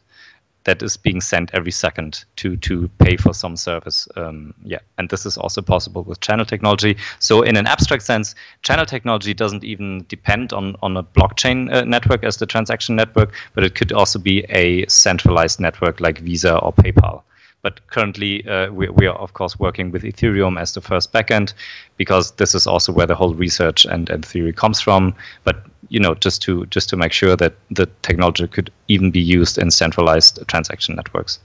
that 0.64 0.82
is 0.82 0.96
being 0.96 1.20
sent 1.20 1.50
every 1.54 1.72
second 1.72 2.24
to 2.36 2.56
to 2.56 2.88
pay 2.98 3.16
for 3.16 3.32
some 3.32 3.56
service. 3.56 4.08
Um, 4.16 4.54
yeah, 4.64 4.80
and 4.98 5.08
this 5.08 5.26
is 5.26 5.38
also 5.38 5.62
possible 5.62 6.02
with 6.02 6.20
channel 6.20 6.44
technology. 6.44 6.96
So 7.18 7.42
in 7.42 7.56
an 7.56 7.66
abstract 7.66 8.02
sense, 8.02 8.34
channel 8.62 8.86
technology 8.86 9.34
doesn't 9.34 9.64
even 9.64 10.04
depend 10.08 10.52
on 10.52 10.76
on 10.82 10.96
a 10.96 11.02
blockchain 11.02 11.72
uh, 11.72 11.84
network 11.84 12.24
as 12.24 12.36
the 12.36 12.46
transaction 12.46 12.96
network, 12.96 13.32
but 13.54 13.64
it 13.64 13.74
could 13.74 13.92
also 13.92 14.18
be 14.18 14.44
a 14.50 14.86
centralized 14.86 15.60
network 15.60 16.00
like 16.00 16.18
Visa 16.18 16.58
or 16.58 16.72
PayPal. 16.72 17.22
But 17.62 17.86
currently, 17.88 18.46
uh, 18.48 18.70
we, 18.72 18.88
we, 18.88 19.06
are 19.06 19.16
of 19.16 19.34
course 19.34 19.58
working 19.58 19.90
with 19.90 20.02
Ethereum 20.02 20.58
as 20.58 20.72
the 20.72 20.80
first 20.80 21.12
backend 21.12 21.52
because 21.96 22.32
this 22.32 22.54
is 22.54 22.66
also 22.66 22.92
where 22.92 23.06
the 23.06 23.14
whole 23.14 23.34
research 23.34 23.84
and, 23.84 24.08
and 24.08 24.24
theory 24.24 24.52
comes 24.52 24.80
from. 24.80 25.14
But 25.44 25.66
you 25.88 26.00
know, 26.00 26.14
just 26.14 26.40
to 26.42 26.64
just 26.66 26.88
to 26.90 26.96
make 26.96 27.12
sure 27.12 27.36
that 27.36 27.54
the 27.70 27.86
technology 28.02 28.46
could 28.48 28.70
even 28.88 29.10
be 29.10 29.20
used 29.20 29.58
in 29.58 29.70
centralized 29.70 30.40
transaction 30.48 30.96
networks. 30.96 31.38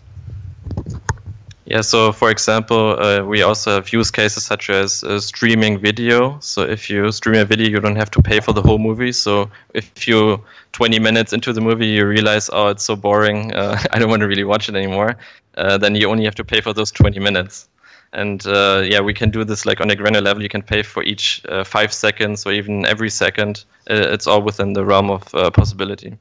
Yeah, 1.67 1.81
so 1.81 2.11
for 2.11 2.29
example, 2.29 2.95
uh, 2.99 3.23
we 3.23 3.41
also 3.41 3.71
have 3.71 3.91
use 3.91 4.11
cases 4.11 4.45
such 4.45 4.69
as 4.69 5.03
uh, 5.03 5.19
streaming 5.19 5.79
video. 5.79 6.37
So 6.39 6.61
if 6.61 6.91
you 6.91 7.11
stream 7.11 7.41
a 7.41 7.45
video, 7.45 7.67
you 7.67 7.79
don't 7.79 7.95
have 7.95 8.11
to 8.11 8.21
pay 8.21 8.39
for 8.39 8.53
the 8.53 8.61
whole 8.61 8.77
movie. 8.77 9.11
So 9.11 9.49
if 9.73 10.07
you 10.07 10.43
20 10.73 10.99
minutes 10.99 11.33
into 11.33 11.51
the 11.53 11.61
movie, 11.61 11.87
you 11.87 12.05
realize, 12.05 12.51
oh, 12.53 12.67
it's 12.67 12.83
so 12.83 12.95
boring, 12.95 13.51
uh, 13.55 13.81
I 13.91 13.97
don't 13.97 14.09
want 14.09 14.21
to 14.21 14.27
really 14.27 14.43
watch 14.43 14.69
it 14.69 14.75
anymore, 14.75 15.15
uh, 15.57 15.79
then 15.79 15.95
you 15.95 16.07
only 16.07 16.23
have 16.25 16.35
to 16.35 16.43
pay 16.43 16.61
for 16.61 16.71
those 16.71 16.91
20 16.91 17.19
minutes. 17.19 17.67
And 18.13 18.45
uh, 18.45 18.83
yeah, 18.85 19.01
we 19.01 19.15
can 19.15 19.31
do 19.31 19.43
this 19.43 19.65
like 19.65 19.81
on 19.81 19.89
a 19.89 19.95
granular 19.95 20.23
level. 20.23 20.43
You 20.43 20.49
can 20.49 20.61
pay 20.61 20.83
for 20.83 21.01
each 21.01 21.41
uh, 21.49 21.63
five 21.63 21.91
seconds 21.91 22.45
or 22.45 22.51
even 22.51 22.85
every 22.85 23.09
second. 23.09 23.65
it's 23.87 24.27
all 24.27 24.43
within 24.43 24.73
the 24.73 24.85
realm 24.85 25.09
of 25.09 25.23
possibility. 25.53 26.15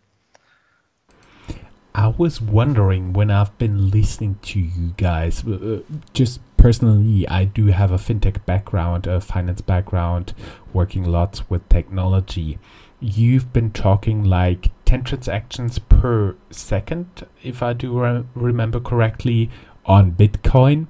I 1.97 2.09
was 2.09 2.41
wondering 2.41 3.13
when 3.13 3.31
I've 3.31 3.57
been 3.57 3.91
listening 3.91 4.41
to 4.43 4.59
you 4.59 4.95
guys, 4.97 5.45
uh, 5.47 5.53
uh, 5.53 5.79
just 6.13 6.41
personally, 6.57 7.27
I 7.29 7.45
do 7.45 7.67
have 7.67 7.93
a 7.93 7.99
fintech 7.99 8.45
background, 8.45 9.07
a 9.07 9.21
finance 9.21 9.61
background, 9.61 10.35
working 10.73 11.05
lots 11.05 11.49
with 11.49 11.69
technology. 11.69 12.59
You've 12.99 13.53
been 13.53 13.71
talking 13.71 14.25
like 14.25 14.73
10 14.87 15.05
transactions 15.05 15.79
per 15.79 16.35
second, 16.51 17.29
if 17.45 17.63
I 17.63 17.73
do 17.75 17.97
re- 18.01 18.25
remember 18.35 18.81
correctly, 18.81 19.49
on 19.87 20.13
Bitcoin. 20.13 20.89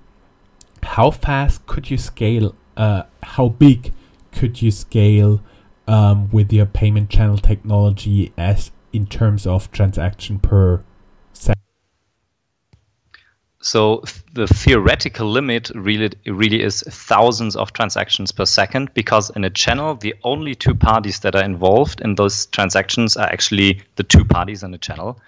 How 0.83 1.11
fast 1.11 1.67
could 1.67 1.91
you 1.91 1.99
scale? 1.99 2.55
Uh, 2.79 3.03
how 3.23 3.49
big 3.49 3.93
could 4.33 4.63
you 4.63 4.71
scale 4.71 5.43
um, 5.87 6.31
with 6.31 6.51
your 6.51 6.67
payment 6.67 7.11
channel 7.11 7.37
technology 7.37 8.33
as 8.39 8.71
in 8.95 9.07
terms 9.07 9.47
of 9.47 9.71
transaction 9.71 10.39
per 10.39 10.83
so 13.65 14.05
the 14.35 14.47
theoretical 14.47 15.27
limit 15.27 15.71
really 15.75 16.11
really 16.27 16.63
is 16.63 16.85
thousands 16.87 17.57
of 17.57 17.73
transactions 17.73 18.31
per 18.31 18.45
second 18.45 18.93
because 18.93 19.31
in 19.31 19.43
a 19.43 19.49
channel 19.49 19.95
the 19.95 20.15
only 20.23 20.55
two 20.55 20.75
parties 20.75 21.21
that 21.21 21.35
are 21.35 21.43
involved 21.43 22.03
in 22.03 22.15
those 22.17 22.45
transactions 22.47 23.17
are 23.17 23.27
actually 23.27 23.81
the 23.97 24.03
two 24.03 24.23
parties 24.23 24.63
in 24.63 24.71
the 24.71 24.79
channel. 24.79 25.19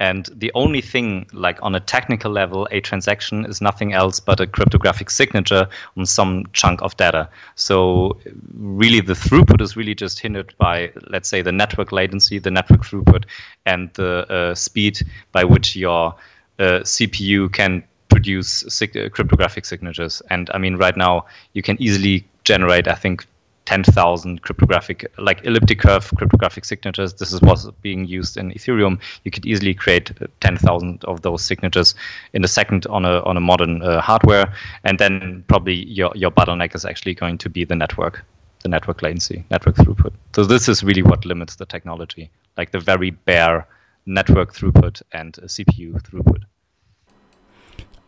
And 0.00 0.28
the 0.34 0.50
only 0.56 0.80
thing 0.80 1.28
like 1.32 1.62
on 1.62 1.76
a 1.76 1.78
technical 1.78 2.32
level 2.32 2.66
a 2.72 2.80
transaction 2.80 3.46
is 3.46 3.60
nothing 3.60 3.92
else 3.92 4.18
but 4.18 4.40
a 4.40 4.46
cryptographic 4.48 5.08
signature 5.08 5.68
on 5.96 6.04
some 6.04 6.46
chunk 6.52 6.82
of 6.82 6.96
data. 6.96 7.28
So 7.54 8.18
really 8.54 9.02
the 9.02 9.12
throughput 9.12 9.60
is 9.60 9.76
really 9.76 9.94
just 9.94 10.18
hindered 10.18 10.52
by 10.58 10.90
let's 11.10 11.28
say 11.28 11.42
the 11.42 11.52
network 11.52 11.92
latency 11.92 12.40
the 12.40 12.50
network 12.50 12.82
throughput 12.82 13.24
and 13.66 13.88
the 13.94 14.28
uh, 14.28 14.54
speed 14.56 15.06
by 15.30 15.44
which 15.44 15.76
your 15.76 16.16
uh, 16.58 16.80
CPU 16.80 17.52
can 17.52 17.82
produce 18.08 18.64
sig- 18.68 18.96
uh, 18.96 19.08
cryptographic 19.08 19.64
signatures. 19.64 20.22
And 20.30 20.50
I 20.54 20.58
mean, 20.58 20.76
right 20.76 20.96
now 20.96 21.26
you 21.52 21.62
can 21.62 21.80
easily 21.80 22.26
generate, 22.44 22.88
I 22.88 22.94
think, 22.94 23.26
10,000 23.66 24.42
cryptographic, 24.42 25.10
like 25.18 25.44
elliptic 25.44 25.78
curve 25.78 26.12
cryptographic 26.16 26.64
signatures. 26.64 27.14
This 27.14 27.32
is 27.32 27.40
what's 27.40 27.66
being 27.82 28.04
used 28.04 28.36
in 28.36 28.52
Ethereum. 28.52 29.00
You 29.24 29.30
could 29.30 29.46
easily 29.46 29.74
create 29.74 30.10
uh, 30.20 30.26
10,000 30.40 31.04
of 31.04 31.22
those 31.22 31.42
signatures 31.42 31.94
in 32.34 32.44
a 32.44 32.48
second 32.48 32.86
on 32.86 33.04
a 33.04 33.22
on 33.22 33.36
a 33.36 33.40
modern 33.40 33.82
uh, 33.82 34.00
hardware, 34.00 34.52
and 34.84 34.98
then 34.98 35.44
probably 35.48 35.86
your 35.86 36.12
your 36.14 36.30
bottleneck 36.30 36.74
is 36.74 36.84
actually 36.84 37.14
going 37.14 37.38
to 37.38 37.48
be 37.48 37.64
the 37.64 37.74
network, 37.74 38.24
the 38.62 38.68
network 38.68 39.02
latency, 39.02 39.44
network 39.50 39.76
throughput. 39.76 40.12
So 40.34 40.44
this 40.44 40.68
is 40.68 40.84
really 40.84 41.02
what 41.02 41.24
limits 41.24 41.56
the 41.56 41.66
technology, 41.66 42.30
like 42.58 42.70
the 42.70 42.80
very 42.80 43.10
bare 43.10 43.66
network 44.06 44.54
throughput 44.54 45.02
and 45.12 45.34
CPU 45.34 46.00
throughput. 46.02 46.44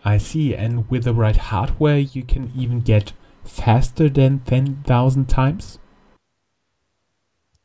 I 0.04 0.18
see. 0.18 0.54
And 0.54 0.88
with 0.90 1.04
the 1.04 1.14
right 1.14 1.36
hardware, 1.36 1.98
you 1.98 2.22
can 2.22 2.52
even 2.56 2.80
get 2.80 3.12
faster 3.44 4.08
than 4.08 4.40
10,000 4.40 5.28
times? 5.28 5.78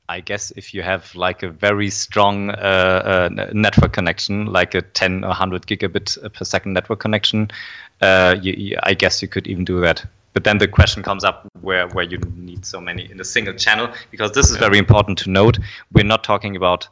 I 0.10 0.20
guess 0.20 0.52
if 0.58 0.74
you 0.74 0.82
have 0.82 1.14
like 1.16 1.42
a 1.42 1.50
very 1.50 1.90
strong 1.90 2.50
uh, 2.50 3.30
uh, 3.32 3.50
network 3.54 3.94
connection, 3.94 4.48
like 4.48 4.76
a 4.76 4.82
10 4.82 5.24
or 5.24 5.28
100 5.30 5.68
gigabit 5.68 6.34
per 6.34 6.44
second 6.44 6.74
network 6.74 7.00
connection, 7.00 7.50
uh, 8.02 8.36
you, 8.42 8.54
you, 8.54 8.78
I 8.84 8.94
guess 8.94 9.22
you 9.22 9.28
could 9.28 9.48
even 9.48 9.64
do 9.64 9.80
that. 9.82 10.06
But 10.34 10.44
then 10.44 10.58
the 10.58 10.68
question 10.68 11.04
comes 11.04 11.24
up 11.24 11.48
where, 11.62 11.88
where 11.90 12.06
you 12.06 12.18
need 12.36 12.66
so 12.66 12.82
many 12.82 13.10
in 13.10 13.20
a 13.20 13.24
single 13.24 13.54
channel, 13.54 13.90
because 14.12 14.32
this 14.32 14.50
is 14.50 14.58
very 14.58 14.78
important 14.78 15.18
to 15.20 15.30
note. 15.30 15.60
We're 15.94 16.06
not 16.06 16.24
talking 16.24 16.56
about 16.56 16.88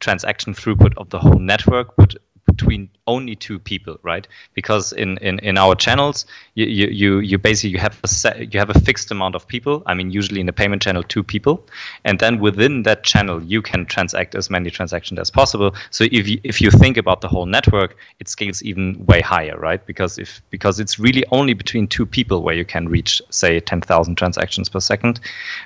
transaction 0.00 0.54
throughput 0.54 0.94
of 0.96 1.10
the 1.10 1.18
whole 1.18 1.38
network, 1.38 1.94
but 1.96 2.14
between 2.46 2.88
only 3.06 3.34
two 3.34 3.58
people, 3.58 3.98
right? 4.02 4.26
Because 4.54 4.92
in, 4.92 5.18
in, 5.18 5.38
in 5.40 5.58
our 5.58 5.74
channels, 5.74 6.26
you, 6.54 6.66
you, 6.66 7.18
you 7.18 7.38
basically 7.38 7.70
you 7.70 7.78
have 7.78 7.98
a 8.02 8.08
set, 8.08 8.52
you 8.52 8.60
have 8.60 8.70
a 8.70 8.80
fixed 8.80 9.10
amount 9.10 9.34
of 9.34 9.46
people. 9.46 9.82
I 9.86 9.94
mean, 9.94 10.10
usually 10.10 10.40
in 10.40 10.48
a 10.48 10.52
payment 10.52 10.82
channel, 10.82 11.02
two 11.02 11.22
people, 11.22 11.66
and 12.04 12.18
then 12.18 12.40
within 12.40 12.82
that 12.84 13.02
channel, 13.02 13.42
you 13.42 13.62
can 13.62 13.86
transact 13.86 14.34
as 14.34 14.50
many 14.50 14.70
transactions 14.70 15.18
as 15.18 15.30
possible. 15.30 15.74
So 15.90 16.04
if 16.12 16.28
you, 16.28 16.40
if 16.44 16.60
you 16.60 16.70
think 16.70 16.96
about 16.96 17.20
the 17.20 17.28
whole 17.28 17.46
network, 17.46 17.96
it 18.20 18.28
scales 18.28 18.62
even 18.62 19.04
way 19.06 19.20
higher, 19.20 19.58
right? 19.58 19.84
Because 19.84 20.18
if 20.18 20.40
because 20.50 20.80
it's 20.80 20.98
really 20.98 21.24
only 21.30 21.54
between 21.54 21.86
two 21.86 22.06
people 22.06 22.42
where 22.42 22.54
you 22.54 22.64
can 22.64 22.88
reach, 22.88 23.20
say, 23.30 23.60
ten 23.60 23.80
thousand 23.80 24.16
transactions 24.16 24.68
per 24.68 24.80
second, 24.80 25.20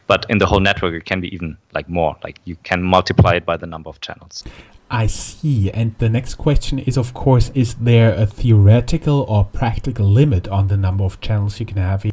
but 0.06 0.26
in 0.28 0.38
the 0.38 0.46
whole 0.46 0.60
network, 0.60 0.94
it 0.94 1.04
can 1.04 1.20
be 1.20 1.32
even 1.34 1.56
like 1.74 1.88
more. 1.88 2.16
Like 2.22 2.38
you 2.44 2.56
can 2.62 2.82
multiply 2.82 3.34
it 3.34 3.44
by 3.44 3.56
the 3.56 3.66
number 3.66 3.90
of 3.90 4.00
channels. 4.00 4.44
I 4.90 5.06
see. 5.06 5.70
And 5.70 5.96
the 5.98 6.08
next 6.08 6.36
question 6.36 6.78
is, 6.78 6.96
of 6.96 7.14
course, 7.14 7.50
is 7.54 7.74
there 7.74 8.14
a 8.14 8.26
theoretical 8.26 9.22
or 9.28 9.44
practical 9.44 10.06
limit 10.06 10.48
on 10.48 10.68
the 10.68 10.76
number 10.76 11.04
of 11.04 11.20
channels 11.20 11.60
you 11.60 11.66
can 11.66 11.76
have? 11.76 12.06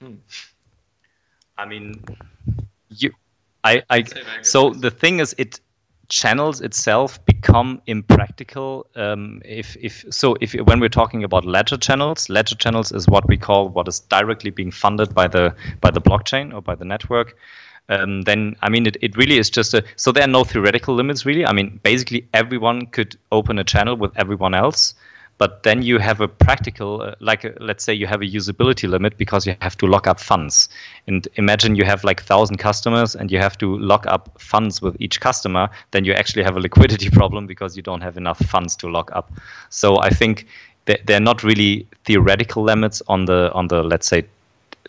Hmm. 0.00 0.14
I 1.56 1.64
mean, 1.66 2.02
you, 2.88 3.12
I, 3.62 3.82
I. 3.88 4.04
So 4.42 4.70
the 4.70 4.90
thing 4.90 5.20
is, 5.20 5.34
it 5.38 5.60
channels 6.08 6.60
itself 6.60 7.24
become 7.26 7.80
impractical 7.86 8.86
um, 8.96 9.40
if, 9.44 9.76
if 9.80 10.04
so 10.10 10.36
if 10.40 10.52
when 10.52 10.80
we're 10.80 10.88
talking 10.88 11.24
about 11.24 11.44
ledger 11.44 11.76
channels 11.76 12.28
ledger 12.28 12.54
channels 12.56 12.92
is 12.92 13.08
what 13.08 13.26
we 13.28 13.36
call 13.36 13.68
what 13.68 13.88
is 13.88 14.00
directly 14.00 14.50
being 14.50 14.70
funded 14.70 15.14
by 15.14 15.26
the 15.26 15.54
by 15.80 15.90
the 15.90 16.00
blockchain 16.00 16.52
or 16.52 16.60
by 16.60 16.74
the 16.74 16.84
network 16.84 17.36
um, 17.88 18.22
then 18.22 18.56
I 18.62 18.68
mean 18.68 18.86
it, 18.86 18.96
it 19.00 19.16
really 19.16 19.38
is 19.38 19.50
just 19.50 19.74
a 19.74 19.84
so 19.96 20.12
there 20.12 20.24
are 20.24 20.28
no 20.38 20.44
theoretical 20.44 20.94
limits 20.94 21.26
really. 21.26 21.44
I 21.44 21.52
mean 21.52 21.80
basically 21.82 22.28
everyone 22.32 22.86
could 22.86 23.16
open 23.30 23.58
a 23.58 23.64
channel 23.64 23.96
with 23.96 24.12
everyone 24.16 24.54
else, 24.54 24.94
but 25.38 25.62
then 25.62 25.82
you 25.82 25.98
have 25.98 26.20
a 26.20 26.28
practical 26.28 27.02
uh, 27.02 27.14
like 27.20 27.44
uh, 27.44 27.50
let's 27.60 27.84
say 27.84 27.92
you 27.92 28.06
have 28.06 28.22
a 28.22 28.26
usability 28.26 28.88
limit 28.88 29.16
because 29.16 29.46
you 29.46 29.56
have 29.60 29.76
to 29.78 29.86
lock 29.86 30.06
up 30.06 30.20
funds. 30.20 30.68
And 31.06 31.26
imagine 31.36 31.74
you 31.74 31.84
have 31.84 32.04
like 32.04 32.22
thousand 32.22 32.58
customers 32.58 33.14
and 33.14 33.30
you 33.30 33.38
have 33.38 33.58
to 33.58 33.78
lock 33.78 34.06
up 34.06 34.40
funds 34.40 34.80
with 34.82 34.96
each 35.00 35.20
customer, 35.20 35.68
then 35.90 36.04
you 36.04 36.12
actually 36.12 36.42
have 36.44 36.56
a 36.56 36.60
liquidity 36.60 37.10
problem 37.18 37.46
because 37.46 37.76
you 37.76 37.82
don't 37.82 38.02
have 38.02 38.16
enough 38.16 38.38
funds 38.38 38.76
to 38.76 38.88
lock 38.88 39.10
up. 39.12 39.32
So 39.70 39.98
I 40.00 40.10
think 40.10 40.46
they're 40.84 41.20
not 41.20 41.44
really 41.44 41.86
theoretical 42.04 42.62
limits 42.64 43.02
on 43.06 43.24
the 43.26 43.52
on 43.52 43.68
the 43.68 43.82
let's 43.82 44.06
say 44.06 44.24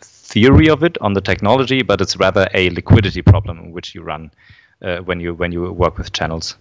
theory 0.01 0.67
of 0.69 0.83
it 0.83 0.97
on 1.01 1.13
the 1.13 1.21
technology, 1.21 1.83
but 1.83 2.01
it's 2.01 2.17
rather 2.17 2.47
a 2.53 2.69
liquidity 2.71 3.21
problem 3.21 3.71
which 3.71 3.93
you 3.93 4.01
run 4.01 4.31
uh, 4.81 4.97
when 4.99 5.19
you 5.19 5.33
when 5.35 5.51
you 5.51 5.71
work 5.71 5.97
with 5.97 6.11
channels. 6.11 6.57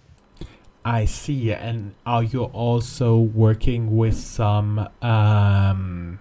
I 0.85 1.05
see. 1.05 1.51
And 1.53 1.95
are 2.05 2.23
you 2.23 2.43
also 2.43 3.17
working 3.17 3.95
with 3.95 4.15
some 4.15 4.89
um, 5.01 6.19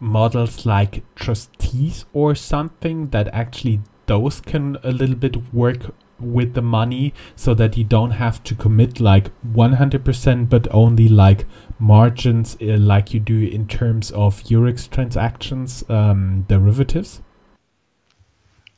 models 0.00 0.64
like 0.64 1.02
trustees 1.14 2.04
or 2.12 2.34
something 2.34 3.08
that 3.10 3.28
actually 3.28 3.80
those 4.06 4.40
can 4.40 4.78
a 4.82 4.90
little 4.90 5.16
bit 5.16 5.52
work 5.52 5.94
with 6.18 6.54
the 6.54 6.62
money 6.62 7.14
so 7.36 7.54
that 7.54 7.76
you 7.76 7.84
don't 7.84 8.12
have 8.12 8.42
to 8.42 8.54
commit 8.54 8.98
like 8.98 9.30
100% 9.52 10.48
but 10.48 10.66
only 10.74 11.08
like 11.08 11.44
margins 11.78 12.56
uh, 12.60 12.76
like 12.76 13.14
you 13.14 13.20
do 13.20 13.40
in 13.40 13.68
terms 13.68 14.10
of 14.12 14.42
Eurex 14.44 14.90
transactions 14.90 15.84
um, 15.88 16.44
derivatives? 16.48 17.22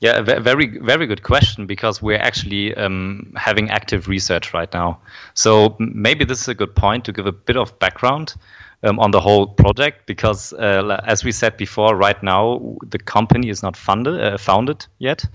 Yeah, 0.00 0.16
a 0.16 0.40
very 0.40 0.78
very 0.78 1.06
good 1.06 1.22
question 1.22 1.66
because 1.66 2.00
we're 2.00 2.16
actually 2.18 2.74
um, 2.74 3.34
having 3.36 3.68
active 3.70 4.08
research 4.08 4.54
right 4.54 4.72
now. 4.72 4.98
So 5.34 5.76
maybe 5.78 6.24
this 6.24 6.40
is 6.40 6.48
a 6.48 6.54
good 6.54 6.74
point 6.74 7.04
to 7.04 7.12
give 7.12 7.26
a 7.26 7.32
bit 7.32 7.58
of 7.58 7.78
background 7.80 8.34
um, 8.82 8.98
on 8.98 9.10
the 9.10 9.20
whole 9.20 9.46
project 9.46 10.06
because, 10.06 10.54
uh, 10.54 11.02
as 11.06 11.22
we 11.22 11.32
said 11.32 11.58
before, 11.58 11.96
right 11.96 12.22
now 12.22 12.78
the 12.88 12.98
company 12.98 13.50
is 13.50 13.62
not 13.62 13.76
funded 13.76 14.18
uh, 14.18 14.38
founded 14.38 14.86
yet, 15.00 15.26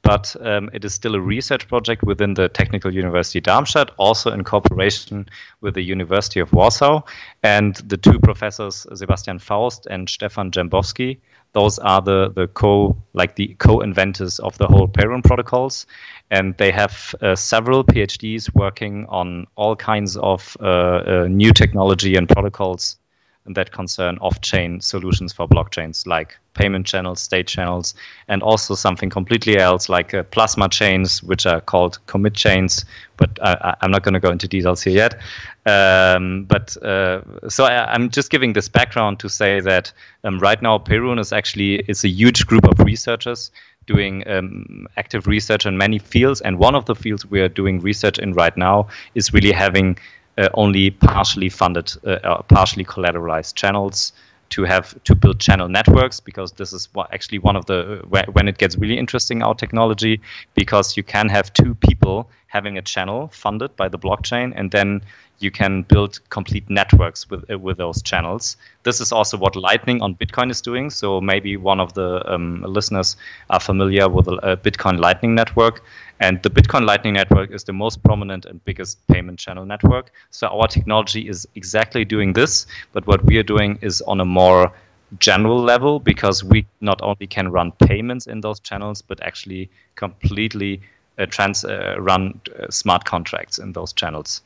but 0.00 0.34
um, 0.40 0.70
it 0.72 0.84
is 0.84 0.94
still 0.94 1.14
a 1.14 1.20
research 1.20 1.68
project 1.68 2.02
within 2.02 2.32
the 2.32 2.48
Technical 2.48 2.94
University 2.94 3.40
Darmstadt, 3.40 3.90
also 3.98 4.30
in 4.30 4.42
cooperation 4.42 5.28
with 5.60 5.74
the 5.74 5.82
University 5.82 6.40
of 6.40 6.52
Warsaw. 6.52 7.02
And 7.42 7.76
the 7.76 7.98
two 7.98 8.18
professors, 8.20 8.86
Sebastian 8.94 9.38
Faust 9.38 9.86
and 9.90 10.08
Stefan 10.08 10.50
Dziembowski, 10.50 11.18
those 11.54 11.78
are 11.78 12.02
the, 12.02 12.30
the 12.34 12.48
co 12.48 12.96
like 13.14 13.36
the 13.36 13.54
co-inventors 13.58 14.38
of 14.40 14.58
the 14.58 14.66
whole 14.66 14.88
Perun 14.88 15.24
protocols, 15.24 15.86
and 16.30 16.56
they 16.58 16.70
have 16.72 17.14
uh, 17.22 17.34
several 17.34 17.84
PhDs 17.84 18.52
working 18.54 19.06
on 19.08 19.46
all 19.56 19.76
kinds 19.76 20.16
of 20.16 20.56
uh, 20.60 20.64
uh, 20.64 21.26
new 21.30 21.52
technology 21.52 22.16
and 22.16 22.28
protocols 22.28 22.98
that 23.46 23.72
concern 23.72 24.16
off-chain 24.18 24.80
solutions 24.80 25.32
for 25.32 25.46
blockchains 25.46 26.06
like 26.06 26.38
payment 26.54 26.86
channels, 26.86 27.20
state 27.20 27.46
channels, 27.46 27.94
and 28.28 28.42
also 28.42 28.74
something 28.74 29.10
completely 29.10 29.58
else 29.58 29.88
like 29.88 30.14
uh, 30.14 30.22
plasma 30.24 30.68
chains, 30.68 31.22
which 31.22 31.44
are 31.44 31.60
called 31.60 31.98
commit 32.06 32.34
chains. 32.34 32.84
But 33.16 33.38
I, 33.42 33.76
am 33.82 33.90
not 33.90 34.02
going 34.02 34.14
to 34.14 34.20
go 34.20 34.30
into 34.30 34.48
details 34.48 34.82
here 34.82 34.94
yet. 34.94 35.20
Um, 35.66 36.44
but 36.44 36.76
uh, 36.82 37.20
so 37.48 37.64
I, 37.64 37.94
am 37.94 38.08
just 38.10 38.30
giving 38.30 38.54
this 38.54 38.68
background 38.68 39.18
to 39.20 39.28
say 39.28 39.60
that 39.60 39.92
um, 40.24 40.38
right 40.38 40.60
now 40.62 40.78
Perun 40.78 41.20
is 41.20 41.32
actually 41.32 41.76
it's 41.88 42.04
a 42.04 42.08
huge 42.08 42.46
group 42.46 42.64
of 42.66 42.78
researchers 42.78 43.50
doing 43.86 44.26
um, 44.28 44.86
active 44.96 45.26
research 45.26 45.66
in 45.66 45.76
many 45.76 45.98
fields, 45.98 46.40
and 46.40 46.58
one 46.58 46.74
of 46.74 46.86
the 46.86 46.94
fields 46.94 47.26
we 47.26 47.40
are 47.40 47.48
doing 47.48 47.80
research 47.80 48.18
in 48.18 48.32
right 48.32 48.56
now 48.56 48.88
is 49.14 49.32
really 49.32 49.52
having 49.52 49.92
uh, 49.92 49.98
Uh, 50.36 50.48
only 50.54 50.90
partially 50.90 51.48
funded, 51.48 51.92
uh, 52.04 52.18
uh, 52.24 52.42
partially 52.42 52.84
collateralized 52.84 53.54
channels 53.54 54.12
to 54.50 54.64
have 54.64 55.00
to 55.04 55.14
build 55.14 55.38
channel 55.38 55.68
networks 55.68 56.18
because 56.18 56.50
this 56.52 56.72
is 56.72 56.88
actually 57.12 57.38
one 57.38 57.54
of 57.54 57.66
the 57.66 58.02
uh, 58.12 58.24
when 58.32 58.48
it 58.48 58.58
gets 58.58 58.76
really 58.76 58.98
interesting 58.98 59.42
our 59.44 59.54
technology 59.54 60.20
because 60.54 60.96
you 60.96 61.04
can 61.04 61.28
have 61.28 61.52
two 61.52 61.74
people 61.76 62.28
having 62.48 62.76
a 62.76 62.82
channel 62.82 63.28
funded 63.28 63.74
by 63.76 63.88
the 63.88 63.98
blockchain 63.98 64.52
and 64.56 64.72
then 64.72 65.00
you 65.38 65.50
can 65.50 65.82
build 65.82 66.20
complete 66.30 66.68
networks 66.70 67.28
with 67.30 67.50
uh, 67.50 67.58
with 67.58 67.78
those 67.78 68.02
channels. 68.02 68.56
This 68.82 69.00
is 69.00 69.12
also 69.12 69.36
what 69.36 69.56
Lightning 69.56 70.02
on 70.02 70.14
Bitcoin 70.14 70.50
is 70.50 70.60
doing. 70.60 70.90
So 70.90 71.20
maybe 71.20 71.56
one 71.56 71.80
of 71.80 71.92
the 71.94 72.22
um, 72.32 72.62
listeners 72.66 73.16
are 73.50 73.60
familiar 73.60 74.08
with 74.08 74.28
a 74.28 74.56
Bitcoin 74.56 74.98
Lightning 74.98 75.34
network. 75.34 75.82
And 76.20 76.42
the 76.42 76.50
Bitcoin 76.50 76.86
Lightning 76.86 77.14
Network 77.14 77.50
is 77.50 77.64
the 77.64 77.72
most 77.72 78.02
prominent 78.02 78.46
and 78.46 78.64
biggest 78.64 79.04
payment 79.08 79.38
channel 79.38 79.66
network. 79.66 80.12
So 80.30 80.46
our 80.46 80.68
technology 80.68 81.28
is 81.28 81.46
exactly 81.56 82.04
doing 82.04 82.32
this, 82.32 82.66
but 82.92 83.06
what 83.06 83.24
we 83.24 83.36
are 83.38 83.42
doing 83.42 83.78
is 83.82 84.00
on 84.02 84.20
a 84.20 84.24
more 84.24 84.72
general 85.18 85.60
level 85.60 85.98
because 85.98 86.44
we 86.44 86.66
not 86.80 87.00
only 87.02 87.26
can 87.26 87.50
run 87.50 87.72
payments 87.72 88.26
in 88.26 88.40
those 88.40 88.60
channels, 88.60 89.02
but 89.02 89.20
actually 89.22 89.70
completely 89.96 90.80
uh, 91.18 91.26
trans 91.26 91.64
uh, 91.64 91.96
run 91.98 92.40
uh, 92.58 92.70
smart 92.70 93.04
contracts 93.04 93.58
in 93.58 93.72
those 93.72 93.92
channels. 93.92 94.42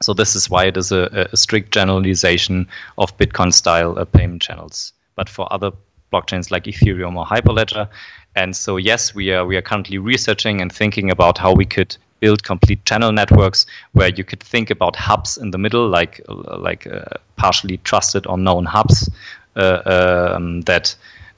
So 0.00 0.14
this 0.14 0.36
is 0.36 0.48
why 0.48 0.66
it 0.66 0.76
is 0.76 0.92
a, 0.92 1.28
a 1.32 1.36
strict 1.36 1.72
generalization 1.72 2.68
of 2.98 3.16
Bitcoin 3.16 3.52
style 3.52 3.98
uh, 3.98 4.04
payment 4.04 4.42
channels. 4.42 4.92
But 5.16 5.28
for 5.28 5.52
other 5.52 5.72
blockchains 6.12 6.50
like 6.50 6.64
Ethereum 6.64 7.16
or 7.16 7.26
Hyperledger, 7.26 7.88
and 8.36 8.54
so 8.54 8.76
yes, 8.76 9.14
we 9.14 9.32
are 9.32 9.44
we 9.44 9.56
are 9.56 9.62
currently 9.62 9.98
researching 9.98 10.60
and 10.60 10.72
thinking 10.72 11.10
about 11.10 11.38
how 11.38 11.52
we 11.52 11.64
could 11.64 11.96
build 12.20 12.42
complete 12.42 12.84
channel 12.84 13.12
networks 13.12 13.66
where 13.92 14.08
you 14.08 14.24
could 14.24 14.42
think 14.42 14.70
about 14.70 14.96
hubs 14.96 15.38
in 15.38 15.50
the 15.50 15.58
middle, 15.58 15.88
like 15.88 16.20
like 16.28 16.86
uh, 16.86 17.04
partially 17.36 17.78
trusted 17.78 18.26
or 18.26 18.38
known 18.38 18.64
hubs 18.64 19.10
uh, 19.56 19.82
um, 19.86 20.60
that 20.62 20.94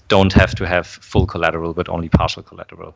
don't 0.08 0.32
have 0.32 0.54
to 0.56 0.66
have 0.66 0.86
full 0.86 1.26
collateral 1.26 1.72
but 1.72 1.88
only 1.88 2.08
partial 2.08 2.42
collateral. 2.42 2.94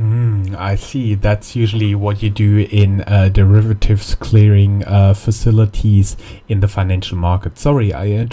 Mm, 0.00 0.29
I 0.56 0.74
see. 0.74 1.14
That's 1.14 1.56
usually 1.56 1.94
what 1.94 2.22
you 2.22 2.30
do 2.30 2.66
in 2.70 3.02
uh, 3.02 3.28
derivatives 3.28 4.14
clearing 4.14 4.84
uh, 4.84 5.14
facilities 5.14 6.16
in 6.48 6.60
the 6.60 6.68
financial 6.68 7.16
market. 7.16 7.58
Sorry, 7.58 7.92
I. 7.94 8.28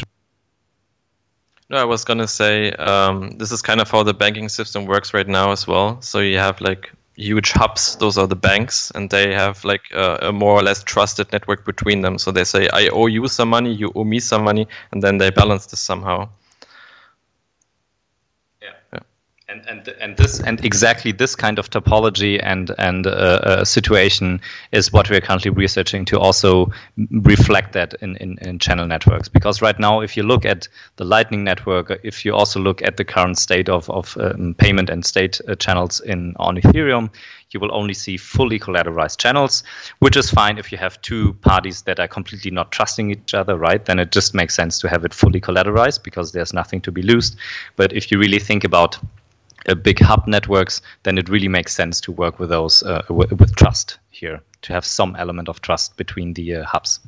No, 1.70 1.78
I 1.78 1.84
was 1.84 2.06
gonna 2.06 2.28
say 2.28 2.72
um, 2.74 3.32
this 3.38 3.52
is 3.52 3.62
kind 3.62 3.82
of 3.82 3.92
how 3.92 4.04
the 4.04 4.14
banking 4.14 4.48
system 4.48 4.86
works 4.86 5.14
right 5.14 5.28
now 5.28 5.52
as 5.52 5.68
well. 5.68 6.02
So 6.02 6.20
you 6.20 6.38
have 6.38 6.62
like 6.62 6.92
huge 7.16 7.52
hubs; 7.52 7.98
those 7.98 8.18
are 8.18 8.28
the 8.28 8.36
banks, 8.36 8.92
and 8.96 9.10
they 9.10 9.34
have 9.34 9.66
like 9.66 9.82
a, 9.94 10.20
a 10.22 10.32
more 10.32 10.54
or 10.54 10.64
less 10.64 10.84
trusted 10.84 11.32
network 11.34 11.66
between 11.66 12.02
them. 12.02 12.18
So 12.18 12.32
they 12.32 12.46
say, 12.46 12.70
"I 12.72 12.88
owe 12.90 13.08
you 13.08 13.28
some 13.28 13.50
money, 13.50 13.74
you 13.74 13.92
owe 13.96 14.06
me 14.06 14.20
some 14.20 14.44
money," 14.44 14.68
and 14.92 15.04
then 15.04 15.18
they 15.18 15.30
balance 15.30 15.66
this 15.66 15.82
somehow. 15.82 16.30
And 19.58 19.88
and 19.88 19.96
and 20.00 20.18
this 20.18 20.40
and 20.42 20.64
exactly 20.64 21.12
this 21.12 21.36
kind 21.36 21.60
of 21.60 21.70
topology 21.70 22.40
and 22.44 22.72
and 22.78 23.08
uh, 23.08 23.10
uh, 23.10 23.66
situation 23.66 24.40
is 24.72 24.92
what 24.92 25.10
we're 25.10 25.22
currently 25.22 25.52
researching 25.52 26.06
to 26.06 26.20
also 26.20 26.72
reflect 27.12 27.74
that 27.74 27.94
in, 28.02 28.16
in, 28.18 28.38
in 28.42 28.60
channel 28.60 28.88
networks. 28.88 29.28
Because 29.28 29.62
right 29.62 29.80
now 29.80 30.02
if 30.02 30.18
you 30.18 30.24
look 30.24 30.46
at 30.46 30.68
the 30.98 31.06
lightning 31.06 31.44
network 31.44 32.00
if 32.04 32.26
you 32.26 32.34
also 32.34 32.60
look 32.60 32.82
at 32.82 32.98
the 32.98 33.06
current 33.06 33.38
state 33.38 33.70
of, 33.70 33.90
of 33.90 34.18
um, 34.20 34.56
payment 34.58 34.90
and 34.90 35.06
state 35.06 35.40
uh, 35.48 35.56
channels 35.56 36.00
in 36.02 36.36
on 36.38 36.58
ethereum 36.58 37.10
you 37.52 37.60
will 37.62 37.74
only 37.74 37.94
see 37.94 38.18
fully 38.18 38.60
collateralized 38.60 39.18
channels 39.18 39.64
which 40.00 40.18
is 40.18 40.30
fine 40.30 40.58
if 40.58 40.72
you 40.72 40.78
have 40.78 41.02
two 41.02 41.34
parties 41.36 41.84
that 41.84 42.00
are 42.00 42.08
completely 42.08 42.52
not 42.52 42.72
trusting 42.72 43.12
each 43.12 43.34
other 43.34 43.56
right? 43.58 43.86
Then 43.86 44.00
it 44.00 44.12
just 44.12 44.34
makes 44.34 44.56
sense 44.56 44.80
to 44.80 44.90
have 44.90 45.06
it 45.06 45.14
fully 45.14 45.40
collateralized 45.40 46.04
because 46.04 46.32
there's 46.34 46.54
nothing 46.54 46.82
to 46.82 46.92
be 46.92 47.02
lost 47.02 47.38
but 47.76 47.94
if 47.94 48.12
you 48.12 48.20
really 48.20 48.40
think 48.40 48.64
about 48.64 49.00
uh, 49.68 49.76
big 49.76 50.00
hub 50.00 50.28
networks, 50.28 50.82
then 51.04 51.18
it 51.18 51.30
really 51.30 51.48
makes 51.48 51.74
sense 51.74 52.02
to 52.02 52.12
work 52.12 52.40
with 52.40 52.50
those 52.50 52.84
uh, 52.84 53.02
w- 53.08 53.36
with 53.36 53.56
trust 53.56 54.00
here 54.10 54.42
to 54.62 54.74
have 54.74 54.86
some 54.86 55.16
element 55.16 55.50
of 55.50 55.62
trust 55.62 55.98
between 55.98 56.34
the 56.34 56.56
uh, 56.56 56.66
hubs. 56.66 57.00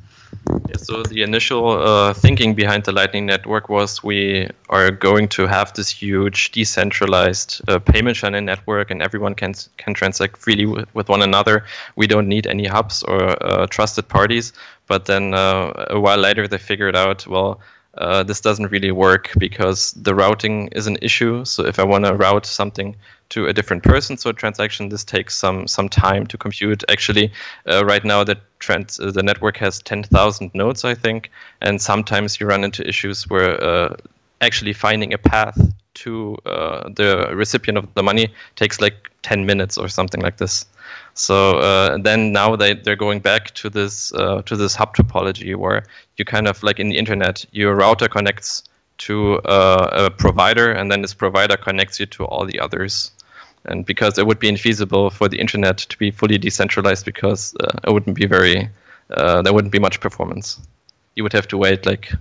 Yeah, 0.68 0.76
so 0.76 1.02
the 1.02 1.22
initial 1.22 1.70
uh, 1.70 2.14
thinking 2.14 2.54
behind 2.54 2.84
the 2.84 2.92
Lightning 2.92 3.26
Network 3.26 3.68
was 3.68 4.04
we 4.04 4.48
are 4.68 4.90
going 4.90 5.28
to 5.28 5.46
have 5.48 5.72
this 5.74 5.90
huge 5.90 6.52
decentralized 6.52 7.60
uh, 7.68 7.80
payment 7.80 8.16
channel 8.16 8.40
network, 8.40 8.90
and 8.90 9.02
everyone 9.02 9.34
can 9.34 9.54
can 9.76 9.94
transact 9.94 10.36
freely 10.36 10.66
with, 10.66 10.94
with 10.94 11.08
one 11.08 11.22
another. 11.22 11.64
We 11.96 12.06
don't 12.06 12.28
need 12.28 12.46
any 12.46 12.66
hubs 12.66 13.02
or 13.02 13.20
uh, 13.44 13.66
trusted 13.66 14.08
parties. 14.08 14.52
But 14.86 15.04
then 15.04 15.34
a 15.34 16.00
while 16.00 16.18
later, 16.18 16.48
they 16.48 16.58
figured 16.58 16.96
out 16.96 17.24
well 17.26 17.60
uh, 17.94 18.22
this 18.22 18.40
doesn't 18.40 18.70
really 18.70 18.92
work 18.92 19.32
because 19.38 19.92
the 19.92 20.14
routing 20.14 20.68
is 20.68 20.86
an 20.86 20.96
issue. 21.02 21.44
So 21.44 21.64
if 21.64 21.78
I 21.78 21.84
want 21.84 22.04
to 22.04 22.14
route 22.14 22.46
something 22.46 22.94
to 23.30 23.46
a 23.46 23.52
different 23.52 23.82
person, 23.82 24.16
so 24.16 24.30
a 24.30 24.32
transaction, 24.32 24.88
this 24.88 25.04
takes 25.04 25.36
some 25.36 25.66
some 25.66 25.88
time 25.88 26.26
to 26.28 26.38
compute. 26.38 26.84
Actually, 26.88 27.32
uh, 27.68 27.84
right 27.84 28.04
now 28.04 28.24
the 28.24 28.36
trans- 28.58 29.00
uh, 29.00 29.10
the 29.10 29.22
network 29.22 29.56
has 29.56 29.80
10,000 29.82 30.50
nodes, 30.54 30.84
I 30.84 30.94
think, 30.94 31.30
and 31.60 31.80
sometimes 31.80 32.40
you 32.40 32.46
run 32.46 32.64
into 32.64 32.86
issues 32.86 33.28
where 33.28 33.62
uh, 33.62 33.96
actually 34.40 34.72
finding 34.72 35.12
a 35.12 35.18
path 35.18 35.58
to 35.94 36.36
uh, 36.46 36.88
the 36.94 37.30
recipient 37.34 37.76
of 37.78 37.92
the 37.94 38.02
money 38.02 38.28
takes 38.56 38.80
like 38.80 39.10
10 39.22 39.46
minutes 39.46 39.76
or 39.76 39.88
something 39.88 40.20
like 40.20 40.36
this. 40.38 40.66
So 41.14 41.58
uh, 41.58 41.98
then 41.98 42.32
now 42.32 42.56
they 42.56 42.74
they're 42.74 42.96
going 42.96 43.20
back 43.20 43.52
to 43.54 43.70
this 43.70 44.12
uh, 44.14 44.42
to 44.42 44.56
this 44.56 44.74
hub 44.74 44.94
topology 44.96 45.54
where 45.56 45.84
you 46.16 46.24
kind 46.24 46.48
of 46.48 46.62
like 46.62 46.78
in 46.78 46.88
the 46.88 46.98
internet 46.98 47.44
your 47.52 47.74
router 47.74 48.08
connects 48.08 48.64
to 48.98 49.38
uh, 49.40 49.88
a 49.92 50.10
provider 50.10 50.72
and 50.72 50.90
then 50.90 51.02
this 51.02 51.14
provider 51.14 51.56
connects 51.56 51.98
you 51.98 52.06
to 52.06 52.24
all 52.26 52.44
the 52.44 52.60
others. 52.60 53.12
And 53.66 53.84
because 53.84 54.18
it 54.18 54.26
would 54.26 54.38
be 54.38 54.50
infeasible 54.50 55.12
for 55.12 55.28
the 55.28 55.38
internet 55.38 55.78
to 55.78 55.98
be 55.98 56.10
fully 56.10 56.38
decentralized 56.38 57.04
because 57.04 57.54
uh, 57.60 57.78
it 57.86 57.92
wouldn't 57.92 58.16
be 58.16 58.26
very 58.26 58.68
uh, 59.10 59.42
there 59.42 59.52
wouldn't 59.52 59.72
be 59.72 59.78
much 59.78 60.00
performance. 60.00 60.60
You 61.16 61.22
would 61.24 61.32
have 61.32 61.48
to 61.48 61.58
wait 61.58 61.84
like 61.86 62.12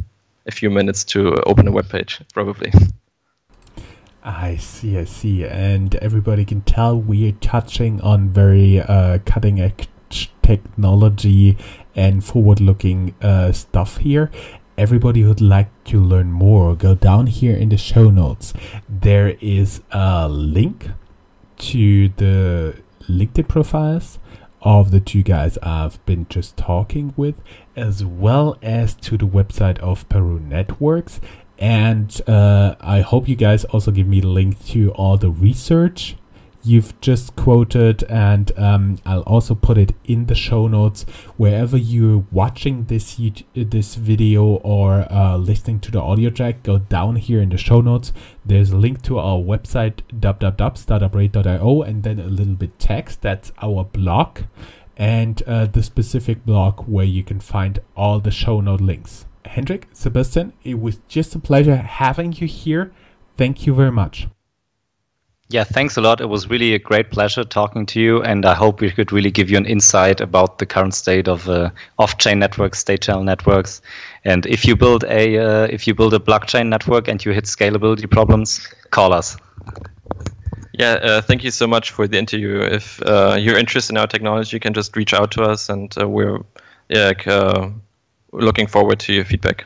a 0.47 0.51
few 0.51 0.69
minutes 0.69 1.03
to 1.05 1.35
open 1.43 1.67
a 1.67 1.71
web 1.71 1.89
page 1.89 2.21
probably. 2.33 2.71
I 4.29 4.57
see, 4.57 4.95
I 4.95 5.05
see. 5.05 5.43
And 5.43 5.95
everybody 5.95 6.45
can 6.45 6.61
tell 6.61 6.99
we 6.99 7.27
are 7.29 7.33
touching 7.33 7.99
on 8.01 8.29
very 8.29 8.79
uh, 8.79 9.17
cutting 9.25 9.59
edge 9.59 9.87
technology 10.43 11.57
and 11.95 12.23
forward 12.23 12.61
looking 12.61 13.15
uh, 13.23 13.51
stuff 13.51 13.97
here. 13.97 14.29
Everybody 14.77 15.21
who'd 15.21 15.41
like 15.41 15.69
to 15.85 15.99
learn 15.99 16.31
more, 16.31 16.75
go 16.75 16.93
down 16.93 17.25
here 17.27 17.55
in 17.55 17.69
the 17.69 17.77
show 17.77 18.11
notes. 18.11 18.53
There 18.87 19.35
is 19.41 19.81
a 19.91 20.29
link 20.29 20.89
to 21.57 22.09
the 22.09 22.75
LinkedIn 23.09 23.47
profiles 23.47 24.19
of 24.61 24.91
the 24.91 24.99
two 24.99 25.23
guys 25.23 25.57
I've 25.63 26.05
been 26.05 26.27
just 26.29 26.55
talking 26.55 27.13
with, 27.17 27.41
as 27.75 28.05
well 28.05 28.57
as 28.61 28.93
to 28.95 29.17
the 29.17 29.25
website 29.25 29.79
of 29.79 30.07
Perun 30.07 30.49
Networks 30.49 31.19
and 31.59 32.21
uh, 32.27 32.75
I 32.79 33.01
hope 33.01 33.27
you 33.27 33.35
guys 33.35 33.65
also 33.65 33.91
give 33.91 34.07
me 34.07 34.21
the 34.21 34.27
link 34.27 34.65
to 34.67 34.91
all 34.91 35.17
the 35.17 35.29
research 35.29 36.15
you've 36.63 36.99
just 37.01 37.35
quoted, 37.35 38.03
and 38.03 38.51
um, 38.57 38.97
I'll 39.05 39.21
also 39.21 39.55
put 39.55 39.77
it 39.77 39.93
in 40.05 40.25
the 40.25 40.35
show 40.35 40.67
notes 40.67 41.03
wherever 41.37 41.77
you're 41.77 42.25
watching 42.31 42.85
this 42.85 43.15
YouTube, 43.15 43.71
this 43.71 43.95
video 43.95 44.43
or 44.45 45.11
uh, 45.11 45.37
listening 45.37 45.79
to 45.81 45.91
the 45.91 46.01
audio 46.01 46.29
track. 46.29 46.63
Go 46.63 46.79
down 46.79 47.15
here 47.15 47.41
in 47.41 47.49
the 47.49 47.57
show 47.57 47.81
notes. 47.81 48.11
There's 48.45 48.71
a 48.71 48.77
link 48.77 49.01
to 49.03 49.19
our 49.19 49.37
website 49.37 50.01
www.startuprad.io, 50.19 51.81
and 51.81 52.03
then 52.03 52.19
a 52.19 52.27
little 52.27 52.55
bit 52.55 52.77
text. 52.79 53.21
That's 53.21 53.51
our 53.61 53.83
blog, 53.83 54.41
and 54.97 55.41
uh, 55.43 55.65
the 55.65 55.83
specific 55.83 56.45
blog 56.45 56.87
where 56.87 57.05
you 57.05 57.23
can 57.23 57.39
find 57.39 57.79
all 57.95 58.19
the 58.19 58.31
show 58.31 58.61
note 58.61 58.81
links. 58.81 59.25
Hendrik, 59.49 59.87
Sebastian, 59.93 60.53
it 60.63 60.79
was 60.79 60.99
just 61.07 61.33
a 61.33 61.39
pleasure 61.39 61.77
having 61.77 62.33
you 62.33 62.45
here. 62.45 62.91
Thank 63.35 63.65
you 63.65 63.73
very 63.73 63.91
much. 63.91 64.27
Yeah, 65.51 65.63
thanks 65.63 65.97
a 65.97 66.01
lot. 66.01 66.21
It 66.21 66.27
was 66.27 66.47
really 66.47 66.75
a 66.75 66.79
great 66.79 67.09
pleasure 67.09 67.43
talking 67.43 67.87
to 67.87 67.99
you, 67.99 68.21
and 68.21 68.45
I 68.45 68.53
hope 68.53 68.81
we 68.81 68.91
could 68.91 69.11
really 69.11 69.31
give 69.31 69.49
you 69.49 69.57
an 69.57 69.65
insight 69.65 70.21
about 70.21 70.59
the 70.59 70.67
current 70.67 70.93
state 70.93 71.27
of 71.27 71.49
uh, 71.49 71.71
off-chain 71.97 72.37
networks, 72.37 72.77
state 72.77 73.01
channel 73.01 73.23
networks. 73.23 73.81
And 74.23 74.45
if 74.45 74.65
you 74.65 74.75
build 74.75 75.05
a 75.05 75.39
uh, 75.39 75.67
if 75.71 75.87
you 75.87 75.95
build 75.95 76.13
a 76.13 76.19
blockchain 76.19 76.67
network 76.67 77.07
and 77.07 77.25
you 77.25 77.31
hit 77.31 77.45
scalability 77.45 78.07
problems, 78.07 78.67
call 78.91 79.11
us. 79.11 79.37
Yeah, 80.73 80.93
uh, 81.01 81.21
thank 81.21 81.43
you 81.43 81.51
so 81.51 81.65
much 81.65 81.89
for 81.89 82.07
the 82.07 82.19
interview. 82.19 82.61
If 82.61 83.01
uh, 83.01 83.35
you're 83.39 83.57
interested 83.57 83.93
in 83.93 83.97
our 83.97 84.07
technology, 84.07 84.55
you 84.55 84.59
can 84.59 84.75
just 84.75 84.95
reach 84.95 85.15
out 85.15 85.31
to 85.31 85.41
us, 85.41 85.69
and 85.69 85.91
uh, 85.99 86.07
we're 86.07 86.37
yeah 86.89 87.13
uh, 87.25 87.69
looking 88.31 88.67
forward 88.67 88.99
to 88.99 89.13
your 89.13 89.25
feedback. 89.25 89.65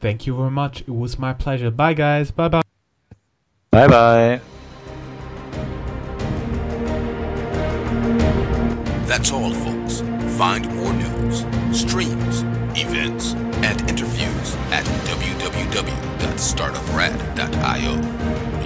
Thank 0.00 0.26
you 0.26 0.36
very 0.36 0.50
much. 0.50 0.82
It 0.82 0.88
was 0.88 1.18
my 1.18 1.32
pleasure. 1.32 1.70
Bye, 1.70 1.94
guys. 1.94 2.30
Bye 2.30 2.48
bye. 2.48 2.60
Bye 3.70 3.86
bye. 3.86 4.40
That's 9.06 9.30
all, 9.30 9.52
folks. 9.52 10.00
Find 10.36 10.66
more 10.74 10.92
news, 10.92 11.46
streams, 11.70 12.42
events, 12.76 13.34
and 13.62 13.80
interviews 13.88 14.56
at 14.72 14.84
www.startuprad.io. 15.06 17.96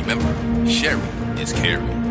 Remember, 0.00 0.70
sharing 0.70 1.38
is 1.38 1.52
caring. 1.52 2.05